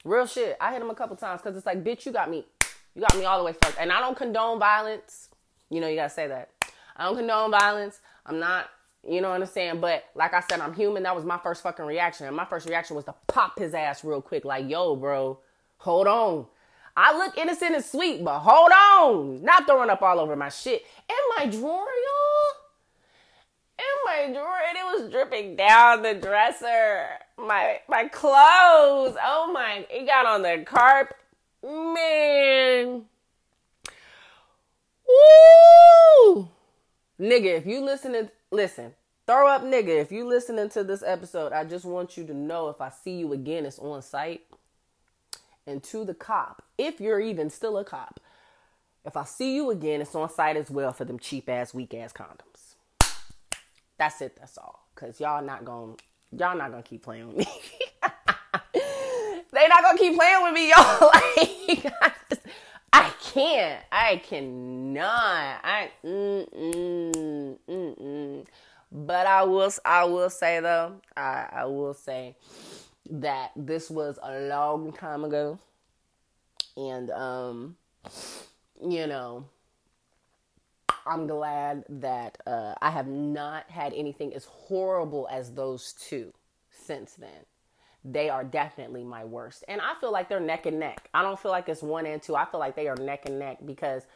Real 0.05 0.27
shit. 0.27 0.57
I 0.61 0.73
hit 0.73 0.83
him 0.83 0.91
a 0.91 0.95
couple 0.95 1.17
times 1.17 1.41
because 1.41 1.57
it's 1.57 1.67
like, 1.67 1.85
bitch, 1.85 2.07
you 2.07 2.13
got 2.13 2.31
me. 2.31 2.45
You 2.95 3.03
got 3.03 3.17
me 3.17 3.25
all 3.25 3.39
the 3.39 3.45
way 3.45 3.53
fucked. 3.53 3.79
And 3.79 3.93
I 3.93 4.01
don't 4.01 4.17
condone 4.17 4.59
violence. 4.59 5.29
You 5.71 5.81
know, 5.81 5.89
you 5.89 5.97
gotta 5.97 6.11
say 6.11 6.27
that. 6.27 6.51
I 6.97 7.05
don't 7.05 7.17
condone 7.17 7.51
violence. 7.51 8.01
I'm 8.27 8.39
not, 8.39 8.69
you 9.09 9.21
know 9.21 9.31
what 9.31 9.41
I'm 9.41 9.47
saying? 9.47 9.81
But 9.81 10.05
like 10.15 10.35
I 10.35 10.41
said, 10.41 10.61
I'm 10.61 10.75
human. 10.75 11.03
That 11.05 11.17
was 11.17 11.25
my 11.25 11.39
first 11.39 11.63
fucking 11.63 11.85
reaction. 11.85 12.27
And 12.27 12.37
my 12.37 12.45
first 12.45 12.69
reaction 12.69 12.97
was 12.97 13.05
to 13.07 13.15
pop 13.29 13.59
his 13.59 13.75
ass 13.75 14.05
real 14.05 14.21
quick. 14.21 14.45
Like, 14.45 14.69
yo, 14.69 14.97
bro, 14.97 15.39
hold 15.79 16.07
on. 16.07 16.47
I 16.95 17.17
look 17.17 17.39
innocent 17.39 17.75
and 17.75 17.85
sweet, 17.85 18.23
but 18.23 18.41
hold 18.41 18.71
on, 18.71 19.43
not 19.43 19.67
throwing 19.67 19.89
up 19.89 20.03
all 20.03 20.21
over 20.21 20.37
my 20.37 20.51
shit. 20.51 20.85
In 21.09 21.17
my 21.39 21.47
drawer, 21.47 21.87
my 24.13 24.33
drawer, 24.33 24.59
and 24.69 24.77
it 24.77 25.03
was 25.03 25.11
dripping 25.11 25.57
down 25.57 26.03
the 26.03 26.15
dresser. 26.15 27.07
My 27.39 27.81
my 27.89 28.09
clothes. 28.09 29.17
Oh 29.23 29.51
my! 29.53 29.87
It 29.91 30.07
got 30.07 30.27
on 30.27 30.43
the 30.43 30.65
carpet. 30.65 31.17
Man. 31.63 33.05
Woo! 35.09 36.49
Nigga, 37.21 37.59
if 37.59 37.67
you 37.67 37.85
listening, 37.85 38.31
listen. 38.51 38.95
Throw 39.27 39.47
up, 39.47 39.63
nigga. 39.63 40.01
If 40.01 40.11
you 40.11 40.27
listening 40.27 40.69
to 40.71 40.83
this 40.83 41.03
episode, 41.07 41.53
I 41.53 41.65
just 41.65 41.85
want 41.85 42.17
you 42.17 42.27
to 42.27 42.35
know 42.35 42.69
if 42.69 42.81
I 42.81 42.91
see 42.91 43.13
you 43.13 43.33
again, 43.33 43.65
it's 43.65 43.79
on 43.79 44.03
sight. 44.03 44.43
And 45.65 45.81
to 45.85 46.05
the 46.05 46.15
cop, 46.15 46.65
if 46.77 47.01
you're 47.01 47.21
even 47.21 47.49
still 47.49 47.79
a 47.79 47.85
cop, 47.85 48.19
if 49.05 49.17
I 49.17 49.25
see 49.25 49.55
you 49.55 49.71
again, 49.71 50.01
it's 50.01 50.15
on 50.17 50.29
sight 50.29 50.57
as 50.57 50.71
well 50.71 50.93
for 50.93 51.05
them 51.05 51.21
cheap 51.21 51.49
ass, 51.49 51.73
weak 51.73 51.95
ass 51.95 52.13
condoms. 52.13 52.52
That's 54.03 54.21
it. 54.21 54.35
That's 54.35 54.59
all. 54.59 54.85
Cause 54.97 55.21
y'all 55.21 55.45
not 55.45 55.65
gonna, 55.65 55.93
y'all 56.37 56.59
not 56.59 56.73
gonna 56.73 56.83
keep 56.83 57.05
playing 57.05 57.29
with 57.29 57.37
me. 57.37 57.47
they 58.75 59.69
not 59.69 59.81
gonna 59.85 59.97
keep 59.97 60.17
playing 60.17 60.43
with 60.43 60.53
me, 60.53 60.71
y'all. 60.71 61.11
like, 61.15 61.87
I, 62.03 62.13
just, 62.29 62.41
I 62.93 63.13
can't. 63.23 63.81
I 63.93 64.17
cannot. 64.17 65.61
I. 65.63 65.91
Mm-mm, 66.05 67.59
mm-mm. 67.71 68.47
But 68.91 69.29
I 69.29 69.45
will 69.45 69.71
I 69.85 70.05
will 70.07 70.31
say 70.31 70.59
though, 70.59 71.01
I, 71.17 71.47
I 71.53 71.65
will 71.67 71.95
say 71.95 72.35
that 73.09 73.53
this 73.55 73.89
was 73.89 74.19
a 74.21 74.41
long 74.49 74.93
time 74.95 75.23
ago. 75.23 75.61
And 76.77 77.09
um 77.13 77.77
you 78.85 79.07
know, 79.07 79.45
I'm 81.07 81.27
glad 81.27 81.85
that 81.89 82.39
uh, 82.47 82.75
I 82.81 82.91
have 82.91 83.07
not 83.07 83.71
had 83.71 83.93
anything 83.95 84.35
as 84.35 84.45
horrible 84.45 85.29
as 85.31 85.53
those 85.53 85.95
two 85.95 86.33
since 86.71 87.15
then. 87.15 87.47
They 88.05 88.29
are 88.29 88.45
definitely 88.45 89.05
my 89.05 89.25
worst. 89.25 89.65
And 89.69 89.81
I 89.81 89.95
feel 90.01 90.13
like 90.13 90.29
they're 90.29 90.41
neck 90.41 90.67
and 90.67 90.81
neck. 90.81 91.09
I 91.15 91.23
don't 91.23 91.39
feel 91.39 91.53
like 91.53 91.69
it's 91.69 91.83
one 91.83 92.07
and 92.07 92.21
two. 92.21 92.35
I 92.35 92.45
feel 92.45 92.61
like 92.61 92.75
they 92.75 92.89
are 92.89 92.97
neck 92.97 93.27
and 93.27 93.39
neck 93.39 93.59
because 93.65 94.07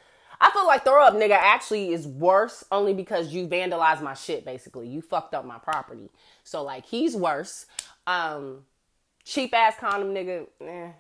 I 0.41 0.51
feel 0.51 0.67
like 0.67 0.85
throw 0.85 1.05
up 1.05 1.15
nigga 1.15 1.39
actually 1.39 1.93
is 1.93 2.07
worse 2.07 2.65
only 2.73 2.95
because 2.95 3.33
you 3.33 3.47
vandalized 3.47 4.03
my 4.03 4.15
shit 4.15 4.45
basically. 4.45 4.89
You 4.89 5.03
fucked 5.03 5.35
up 5.35 5.45
my 5.45 5.59
property. 5.59 6.11
So 6.43 6.63
like 6.63 6.87
he's 6.87 7.17
worse. 7.17 7.67
Um 8.07 8.65
cheap 9.25 9.55
ass 9.55 9.75
condom 9.79 10.15
nigga, 10.15 10.47
eh. 10.61 10.91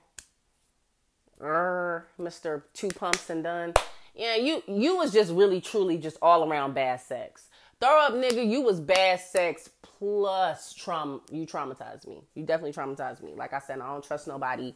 Mr. 1.41 2.63
Two 2.73 2.89
Pumps 2.89 3.29
and 3.31 3.45
Done. 3.45 3.75
Yeah, 4.17 4.37
you 4.37 4.63
you 4.67 4.97
was 4.97 5.13
just 5.13 5.31
really 5.33 5.61
truly 5.61 5.99
just 5.99 6.17
all 6.23 6.51
around 6.51 6.75
bad 6.75 7.01
sex. 7.03 7.49
Throw 7.81 8.01
up 8.01 8.15
nigga, 8.15 8.49
you 8.49 8.63
was 8.63 8.81
bad 8.81 9.21
sex 9.21 9.69
plus 9.83 10.73
trauma 10.73 11.21
you 11.31 11.47
traumatized 11.47 12.07
me. 12.07 12.23
You 12.35 12.45
definitely 12.45 12.73
traumatized 12.73 13.23
me. 13.23 13.35
Like 13.37 13.53
I 13.53 13.59
said, 13.59 13.81
I 13.81 13.89
don't 13.89 14.03
trust 14.03 14.27
nobody 14.27 14.75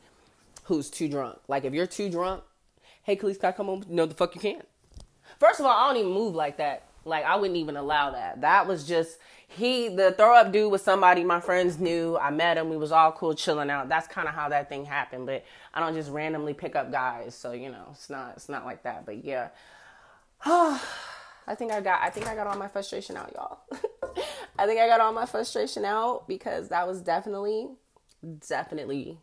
who's 0.64 0.90
too 0.90 1.08
drunk. 1.08 1.38
Like 1.48 1.64
if 1.64 1.72
you're 1.72 1.86
too 1.86 2.10
drunk, 2.10 2.42
hey, 3.02 3.16
Kalise, 3.16 3.40
can 3.40 3.48
I 3.48 3.52
come 3.52 3.66
home? 3.66 3.84
No, 3.88 4.04
the 4.04 4.14
fuck 4.14 4.34
you 4.34 4.42
can't. 4.42 4.68
First 5.38 5.58
of 5.58 5.64
all, 5.64 5.72
I 5.72 5.88
don't 5.88 6.00
even 6.00 6.12
move 6.12 6.34
like 6.34 6.58
that. 6.58 6.89
Like 7.04 7.24
I 7.24 7.36
wouldn't 7.36 7.58
even 7.58 7.76
allow 7.76 8.10
that. 8.10 8.40
That 8.42 8.66
was 8.66 8.86
just 8.86 9.18
he 9.48 9.88
the 9.88 10.12
throw 10.12 10.36
up 10.36 10.52
dude 10.52 10.70
was 10.70 10.82
somebody 10.82 11.24
my 11.24 11.40
friends 11.40 11.78
knew. 11.78 12.16
I 12.16 12.30
met 12.30 12.56
him. 12.56 12.68
We 12.70 12.76
was 12.76 12.92
all 12.92 13.12
cool 13.12 13.34
chilling 13.34 13.70
out. 13.70 13.88
That's 13.88 14.06
kind 14.06 14.28
of 14.28 14.34
how 14.34 14.48
that 14.50 14.68
thing 14.68 14.84
happened. 14.84 15.26
But 15.26 15.44
I 15.74 15.80
don't 15.80 15.94
just 15.94 16.10
randomly 16.10 16.54
pick 16.54 16.76
up 16.76 16.92
guys. 16.92 17.34
So 17.34 17.52
you 17.52 17.70
know, 17.70 17.88
it's 17.92 18.10
not 18.10 18.34
it's 18.36 18.48
not 18.48 18.64
like 18.64 18.82
that. 18.84 19.06
But 19.06 19.24
yeah. 19.24 19.48
I 21.50 21.54
think 21.56 21.72
I 21.72 21.80
got 21.80 22.00
I 22.02 22.10
think 22.10 22.28
I 22.28 22.34
got 22.34 22.46
all 22.46 22.56
my 22.56 22.68
frustration 22.68 23.16
out, 23.16 23.32
y'all. 23.34 23.58
I 24.58 24.66
think 24.66 24.80
I 24.80 24.86
got 24.86 25.00
all 25.00 25.12
my 25.12 25.26
frustration 25.26 25.84
out 25.84 26.28
because 26.28 26.68
that 26.68 26.86
was 26.86 27.00
definitely 27.00 27.68
definitely 28.46 29.18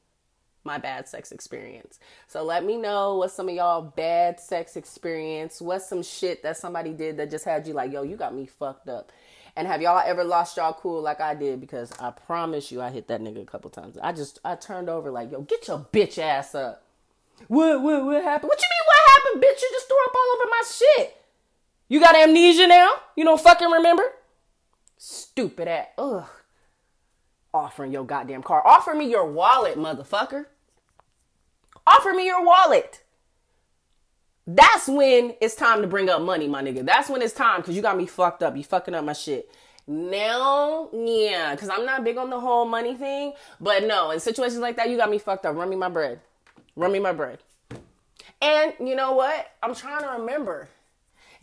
my 0.68 0.78
bad 0.78 1.08
sex 1.08 1.32
experience. 1.32 1.98
So 2.28 2.44
let 2.44 2.64
me 2.64 2.78
know 2.78 3.16
what 3.16 3.32
some 3.32 3.50
of 3.50 3.56
y'all 3.56 3.82
bad 3.82 4.40
sex 4.40 4.76
experience, 4.76 5.60
what's 5.60 5.90
some 5.90 6.04
shit 6.04 6.44
that 6.44 6.58
somebody 6.58 6.94
did 6.94 7.18
that 7.18 7.32
just 7.32 7.46
had 7.46 7.66
you 7.66 7.74
like, 7.74 7.92
yo, 7.92 8.04
you 8.04 8.16
got 8.16 8.36
me 8.36 8.46
fucked 8.46 8.90
up. 8.90 9.12
And 9.56 9.68
have 9.68 9.82
y'all 9.82 10.04
ever 10.06 10.24
lost 10.24 10.58
y'all 10.58 10.74
cool 10.74 11.02
like 11.02 11.20
I 11.20 11.34
did? 11.34 11.60
Because 11.60 11.92
I 12.00 12.12
promise 12.12 12.72
you, 12.72 12.80
I 12.80 12.92
hit 12.92 13.08
that 13.08 13.22
nigga 13.22 13.42
a 13.42 13.46
couple 13.46 13.72
times. 13.72 13.98
I 14.04 14.12
just 14.12 14.38
I 14.46 14.56
turned 14.56 14.88
over 14.88 15.10
like, 15.10 15.32
yo, 15.32 15.42
get 15.42 15.68
your 15.68 15.80
bitch 15.92 16.20
ass 16.20 16.54
up. 16.54 16.84
What 17.48 17.82
what 17.82 18.06
what 18.06 18.24
happened? 18.24 18.50
What 18.50 18.62
you 18.62 18.68
mean 18.70 18.86
what 18.86 19.14
happened, 19.14 19.44
bitch? 19.44 19.62
You 19.62 19.70
just 19.72 19.88
threw 19.88 20.06
up 20.06 20.14
all 20.14 20.36
over 20.36 20.50
my 20.52 20.64
shit. 20.72 21.18
You 21.88 22.00
got 22.00 22.16
amnesia 22.16 22.68
now? 22.68 22.92
You 23.16 23.24
don't 23.24 23.42
fucking 23.42 23.72
remember? 23.72 24.04
Stupid 24.98 25.68
ass. 25.68 25.88
Ugh. 25.98 26.26
Offering 27.54 27.92
your 27.92 28.06
goddamn 28.06 28.44
car. 28.44 28.62
Offer 28.66 28.94
me 28.94 29.10
your 29.10 29.26
wallet, 29.26 29.78
motherfucker. 29.78 30.46
Offer 31.88 32.14
me 32.14 32.26
your 32.26 32.44
wallet. 32.46 33.02
That's 34.46 34.88
when 34.88 35.36
it's 35.42 35.56
time 35.56 35.82
to 35.82 35.88
bring 35.88 36.10
up 36.10 36.22
money, 36.22 36.48
my 36.48 36.62
nigga. 36.62 36.86
That's 36.86 37.10
when 37.10 37.22
it's 37.22 37.34
time 37.34 37.62
because 37.62 37.76
you 37.76 37.82
got 37.82 37.98
me 37.98 38.06
fucked 38.06 38.44
up. 38.44 38.58
You 38.58 38.64
fucking 38.64 38.94
up 38.94 39.06
my 39.06 39.14
shit. 39.14 39.50
Now, 39.88 40.90
yeah, 40.94 41.56
because 41.56 41.70
I'm 41.70 41.86
not 41.86 42.04
big 42.04 42.18
on 42.18 42.30
the 42.30 42.40
whole 42.40 42.66
money 42.66 42.96
thing. 42.96 43.34
But 43.62 43.86
no, 43.86 44.12
in 44.12 44.20
situations 44.20 44.60
like 44.60 44.76
that, 44.76 44.90
you 44.90 44.98
got 44.98 45.10
me 45.10 45.18
fucked 45.18 45.46
up. 45.46 45.56
Run 45.56 45.70
me 45.70 45.78
my 45.78 45.88
bread. 45.88 46.20
Run 46.76 46.92
me 46.92 47.00
my 47.00 47.14
bread. 47.14 47.40
And 48.42 48.74
you 48.80 48.96
know 48.96 49.14
what? 49.14 49.48
I'm 49.64 49.74
trying 49.74 50.02
to 50.02 50.20
remember. 50.20 50.68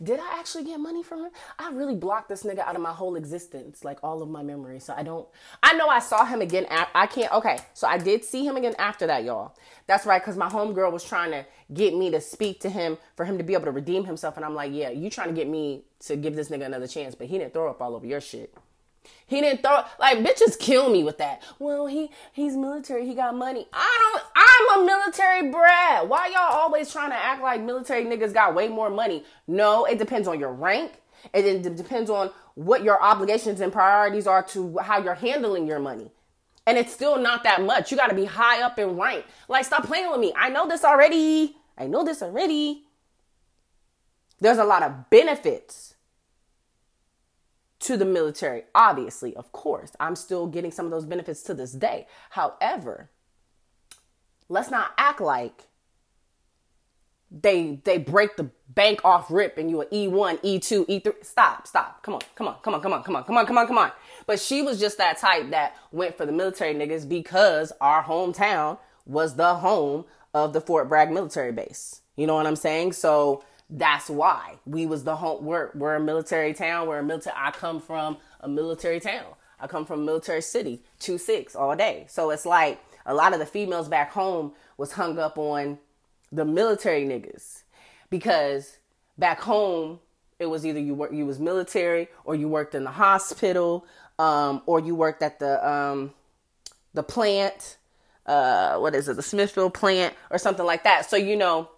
Did 0.01 0.19
I 0.19 0.39
actually 0.39 0.65
get 0.65 0.79
money 0.79 1.03
from 1.03 1.25
him? 1.25 1.31
I 1.57 1.71
really 1.71 1.95
blocked 1.95 2.29
this 2.29 2.43
nigga 2.43 2.59
out 2.59 2.75
of 2.75 2.81
my 2.81 2.91
whole 2.91 3.15
existence, 3.15 3.83
like 3.83 3.99
all 4.03 4.21
of 4.21 4.29
my 4.29 4.43
memories. 4.43 4.83
So 4.83 4.93
I 4.95 5.03
don't. 5.03 5.27
I 5.63 5.73
know 5.73 5.87
I 5.87 5.99
saw 5.99 6.25
him 6.25 6.41
again. 6.41 6.65
I 6.69 7.07
can't. 7.07 7.31
Okay, 7.31 7.59
so 7.73 7.87
I 7.87 7.97
did 7.97 8.23
see 8.23 8.45
him 8.45 8.57
again 8.57 8.75
after 8.77 9.07
that, 9.07 9.23
y'all. 9.23 9.55
That's 9.87 10.05
right, 10.05 10.21
because 10.21 10.37
my 10.37 10.49
homegirl 10.49 10.91
was 10.91 11.03
trying 11.03 11.31
to 11.31 11.45
get 11.73 11.95
me 11.95 12.11
to 12.11 12.21
speak 12.21 12.59
to 12.61 12.69
him 12.69 12.97
for 13.15 13.25
him 13.25 13.37
to 13.37 13.43
be 13.43 13.53
able 13.53 13.65
to 13.65 13.71
redeem 13.71 14.05
himself, 14.05 14.35
and 14.35 14.45
I'm 14.45 14.55
like, 14.55 14.71
yeah, 14.73 14.89
you 14.89 15.09
trying 15.09 15.29
to 15.29 15.33
get 15.33 15.47
me 15.47 15.85
to 16.01 16.15
give 16.15 16.35
this 16.35 16.49
nigga 16.49 16.65
another 16.65 16.87
chance, 16.87 17.15
but 17.15 17.27
he 17.27 17.37
didn't 17.37 17.53
throw 17.53 17.69
up 17.69 17.81
all 17.81 17.95
over 17.95 18.05
your 18.05 18.21
shit. 18.21 18.55
He 19.27 19.41
didn't 19.41 19.61
throw 19.61 19.83
like 19.99 20.19
bitches 20.19 20.57
kill 20.59 20.89
me 20.89 21.03
with 21.03 21.17
that. 21.17 21.41
Well, 21.59 21.87
he 21.87 22.11
he's 22.31 22.55
military. 22.55 23.07
He 23.07 23.15
got 23.15 23.35
money. 23.35 23.67
I 23.73 23.97
don't. 24.01 24.23
I'm 24.35 24.81
a 24.81 24.85
military 24.85 25.51
brat. 25.51 26.07
Why 26.07 26.27
y'all 26.27 26.59
always 26.59 26.91
trying 26.91 27.11
to 27.11 27.15
act 27.15 27.41
like 27.41 27.61
military 27.61 28.05
niggas 28.05 28.33
got 28.33 28.55
way 28.55 28.67
more 28.67 28.89
money? 28.89 29.23
No, 29.47 29.85
it 29.85 29.97
depends 29.97 30.27
on 30.27 30.39
your 30.39 30.51
rank. 30.51 31.01
It 31.33 31.75
depends 31.75 32.09
on 32.09 32.31
what 32.55 32.83
your 32.83 33.01
obligations 33.01 33.59
and 33.61 33.71
priorities 33.71 34.27
are 34.27 34.43
to 34.43 34.77
how 34.77 34.99
you're 34.99 35.15
handling 35.15 35.67
your 35.67 35.79
money. 35.79 36.11
And 36.67 36.77
it's 36.77 36.93
still 36.93 37.17
not 37.19 37.43
that 37.43 37.63
much. 37.63 37.91
You 37.91 37.97
got 37.97 38.07
to 38.07 38.15
be 38.15 38.25
high 38.25 38.61
up 38.61 38.79
in 38.79 38.97
rank. 38.97 39.25
Like, 39.47 39.65
stop 39.65 39.85
playing 39.85 40.09
with 40.09 40.19
me. 40.19 40.33
I 40.35 40.49
know 40.49 40.67
this 40.67 40.83
already. 40.83 41.55
I 41.77 41.87
know 41.87 42.03
this 42.03 42.23
already. 42.23 42.83
There's 44.39 44.57
a 44.57 44.63
lot 44.63 44.83
of 44.83 45.09
benefits 45.09 45.94
to 47.85 47.97
the 47.97 48.05
military. 48.05 48.63
Obviously, 48.73 49.35
of 49.35 49.51
course, 49.51 49.91
I'm 49.99 50.15
still 50.15 50.47
getting 50.47 50.71
some 50.71 50.85
of 50.85 50.91
those 50.91 51.05
benefits 51.05 51.43
to 51.43 51.53
this 51.53 51.71
day. 51.71 52.07
However, 52.31 53.11
let's 54.49 54.71
not 54.71 54.91
act 54.97 55.21
like 55.21 55.63
they 57.31 57.79
they 57.83 57.97
break 57.97 58.37
the 58.37 58.49
bank 58.69 59.03
off 59.03 59.29
rip 59.29 59.57
and 59.57 59.69
you 59.69 59.81
an 59.81 59.87
E1, 59.91 60.41
E2, 60.41 60.87
E3. 60.87 61.23
Stop, 61.23 61.67
stop. 61.67 62.01
Come 62.01 62.15
on, 62.15 62.21
come 62.33 62.47
on, 62.47 62.55
come 62.61 62.73
on, 62.73 62.81
come 62.81 62.93
on, 62.93 63.03
come 63.03 63.15
on, 63.15 63.23
come 63.23 63.37
on, 63.37 63.45
come 63.45 63.57
on, 63.57 63.67
come 63.67 63.77
on. 63.77 63.91
But 64.25 64.39
she 64.39 64.63
was 64.63 64.79
just 64.79 64.97
that 64.97 65.19
type 65.19 65.51
that 65.51 65.75
went 65.91 66.17
for 66.17 66.25
the 66.25 66.31
military 66.31 66.73
niggas 66.73 67.07
because 67.07 67.71
our 67.81 68.03
hometown 68.03 68.79
was 69.05 69.35
the 69.35 69.55
home 69.55 70.05
of 70.33 70.53
the 70.53 70.61
Fort 70.61 70.89
Bragg 70.89 71.11
military 71.11 71.51
base. 71.51 72.01
You 72.15 72.25
know 72.25 72.35
what 72.35 72.47
I'm 72.47 72.55
saying? 72.55 72.93
So 72.93 73.43
that's 73.69 74.09
why 74.09 74.55
we 74.65 74.85
was 74.85 75.03
the 75.03 75.15
home. 75.15 75.43
We're 75.45 75.71
we're 75.73 75.95
a 75.95 75.99
military 75.99 76.53
town. 76.53 76.87
We're 76.87 76.99
a 76.99 77.03
military. 77.03 77.35
I 77.37 77.51
come 77.51 77.81
from 77.81 78.17
a 78.41 78.47
military 78.47 78.99
town. 78.99 79.25
I 79.59 79.67
come 79.67 79.85
from 79.85 80.01
a 80.01 80.03
military 80.03 80.41
city. 80.41 80.83
Two 80.99 81.17
six 81.17 81.55
all 81.55 81.75
day. 81.75 82.05
So 82.09 82.29
it's 82.29 82.45
like 82.45 82.79
a 83.05 83.13
lot 83.13 83.33
of 83.33 83.39
the 83.39 83.45
females 83.45 83.87
back 83.87 84.11
home 84.11 84.53
was 84.77 84.93
hung 84.93 85.17
up 85.17 85.37
on 85.37 85.79
the 86.31 86.45
military 86.45 87.05
niggas 87.05 87.63
because 88.09 88.77
back 89.17 89.39
home 89.41 89.99
it 90.37 90.47
was 90.47 90.65
either 90.65 90.79
you 90.79 90.93
work 90.93 91.11
you 91.11 91.25
was 91.25 91.39
military 91.39 92.07
or 92.25 92.35
you 92.35 92.47
worked 92.47 92.75
in 92.75 92.83
the 92.83 92.91
hospital 92.91 93.85
um, 94.19 94.61
or 94.65 94.79
you 94.79 94.93
worked 94.95 95.23
at 95.23 95.39
the 95.39 95.67
um, 95.67 96.13
the 96.93 97.03
plant 97.03 97.77
uh, 98.25 98.77
what 98.77 98.95
is 98.95 99.07
it 99.07 99.15
the 99.15 99.21
Smithfield 99.21 99.73
plant 99.73 100.13
or 100.31 100.37
something 100.37 100.65
like 100.65 100.83
that. 100.83 101.09
So 101.09 101.15
you 101.15 101.35
know 101.35 101.69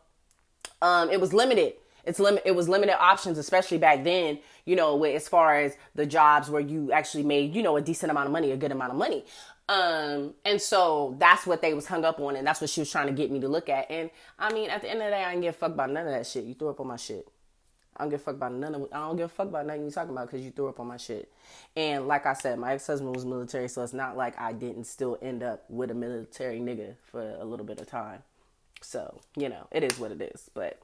um, 0.82 1.10
it 1.10 1.20
was 1.20 1.34
limited. 1.34 1.74
it's 2.06 2.20
limit 2.20 2.42
it 2.46 2.56
was 2.56 2.70
limited 2.70 2.96
options 3.00 3.38
especially 3.38 3.78
back 3.78 4.04
then 4.04 4.40
you 4.66 4.76
know 4.76 4.96
with, 4.96 5.16
as 5.16 5.28
far 5.28 5.58
as 5.60 5.76
the 5.96 6.06
jobs 6.06 6.50
where 6.50 6.62
you 6.62 6.92
actually 6.92 7.24
made 7.24 7.54
you 7.54 7.62
know 7.62 7.76
a 7.78 7.82
decent 7.82 8.10
amount 8.12 8.26
of 8.26 8.32
money 8.32 8.52
a 8.52 8.58
good 8.58 8.72
amount 8.72 8.92
of 8.92 8.98
money 8.98 9.26
um 9.70 10.34
and 10.46 10.62
so 10.62 11.16
that's 11.20 11.46
what 11.46 11.62
they 11.62 11.74
was 11.74 11.86
hung 11.86 12.06
up 12.06 12.20
on 12.20 12.36
and 12.38 12.48
that's 12.48 12.62
what 12.62 12.70
she 12.70 12.80
was 12.80 12.90
trying 12.90 13.08
to 13.08 13.14
get 13.14 13.30
me 13.30 13.40
to 13.40 13.50
look 13.50 13.68
at 13.68 13.90
and 13.92 14.10
i 14.40 14.52
mean 14.54 14.70
at 14.70 14.82
the 14.82 14.90
end 14.90 15.02
of 15.02 15.06
the 15.06 15.12
day 15.12 15.24
i 15.24 15.32
didn't 15.32 15.42
give 15.44 15.54
a 15.54 15.58
fuck 15.58 15.72
about 15.72 15.90
none 15.90 16.08
of 16.08 16.14
that 16.14 16.26
shit 16.26 16.46
you 16.46 16.54
threw 16.54 16.70
up 16.70 16.80
on 16.80 16.88
my 16.88 16.96
shit 16.96 17.28
I 17.98 18.04
don't 18.04 18.12
give 18.12 18.22
a 18.22 18.24
fuck 18.24 18.36
about 18.36 18.54
none 18.54 18.76
of 18.76 18.88
I 18.92 19.08
don't 19.08 19.18
give 19.18 19.26
a 19.26 19.30
fuck 19.30 19.48
about 19.48 19.66
nothing 19.66 19.86
you 19.86 19.92
talking 19.92 20.12
about 20.12 20.28
because 20.28 20.46
you 20.46 20.52
threw 20.52 20.70
up 20.70 20.80
on 20.80 20.88
my 20.88 20.98
shit. 20.98 21.32
And 21.76 22.08
like 22.08 22.28
I 22.28 22.34
said, 22.34 22.60
my 22.60 22.74
ex 22.74 22.86
husband 22.86 23.16
was 23.16 23.26
military, 23.26 23.68
so 23.68 23.82
it's 23.82 23.94
not 23.94 24.16
like 24.16 24.40
I 24.40 24.54
didn't 24.54 24.84
still 24.84 25.18
end 25.20 25.42
up 25.42 25.64
with 25.68 25.90
a 25.90 25.96
military 25.96 26.60
nigga 26.60 26.94
for 27.12 27.36
a 27.40 27.44
little 27.44 27.66
bit 27.66 27.82
of 27.82 27.88
time. 27.88 28.22
So, 28.82 29.20
you 29.36 29.50
know, 29.50 29.68
it 29.72 29.84
is 29.84 30.00
what 30.00 30.12
it 30.12 30.22
is. 30.22 30.50
But 30.54 30.80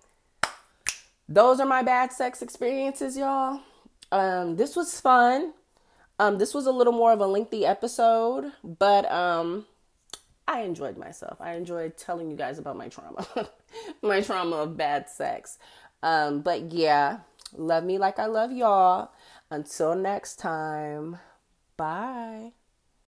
those 1.27 1.59
are 1.59 1.65
my 1.65 1.81
bad 1.81 2.11
sex 2.11 2.41
experiences, 2.41 3.17
y'all. 3.17 3.61
Um, 4.11 4.55
this 4.55 4.75
was 4.75 4.99
fun. 4.99 5.53
Um, 6.19 6.37
this 6.37 6.53
was 6.53 6.67
a 6.67 6.71
little 6.71 6.93
more 6.93 7.11
of 7.11 7.21
a 7.21 7.25
lengthy 7.25 7.65
episode, 7.65 8.51
but 8.63 9.11
um, 9.11 9.65
I 10.47 10.61
enjoyed 10.61 10.97
myself. 10.97 11.37
I 11.41 11.53
enjoyed 11.53 11.97
telling 11.97 12.29
you 12.29 12.37
guys 12.37 12.59
about 12.59 12.77
my 12.77 12.87
trauma, 12.87 13.25
my 14.01 14.21
trauma 14.21 14.57
of 14.57 14.77
bad 14.77 15.09
sex. 15.09 15.57
Um, 16.03 16.41
but 16.41 16.71
yeah, 16.71 17.19
love 17.55 17.83
me 17.83 17.97
like 17.97 18.19
I 18.19 18.27
love 18.27 18.51
y'all. 18.51 19.11
Until 19.49 19.95
next 19.95 20.37
time, 20.37 21.17
bye. 21.77 22.51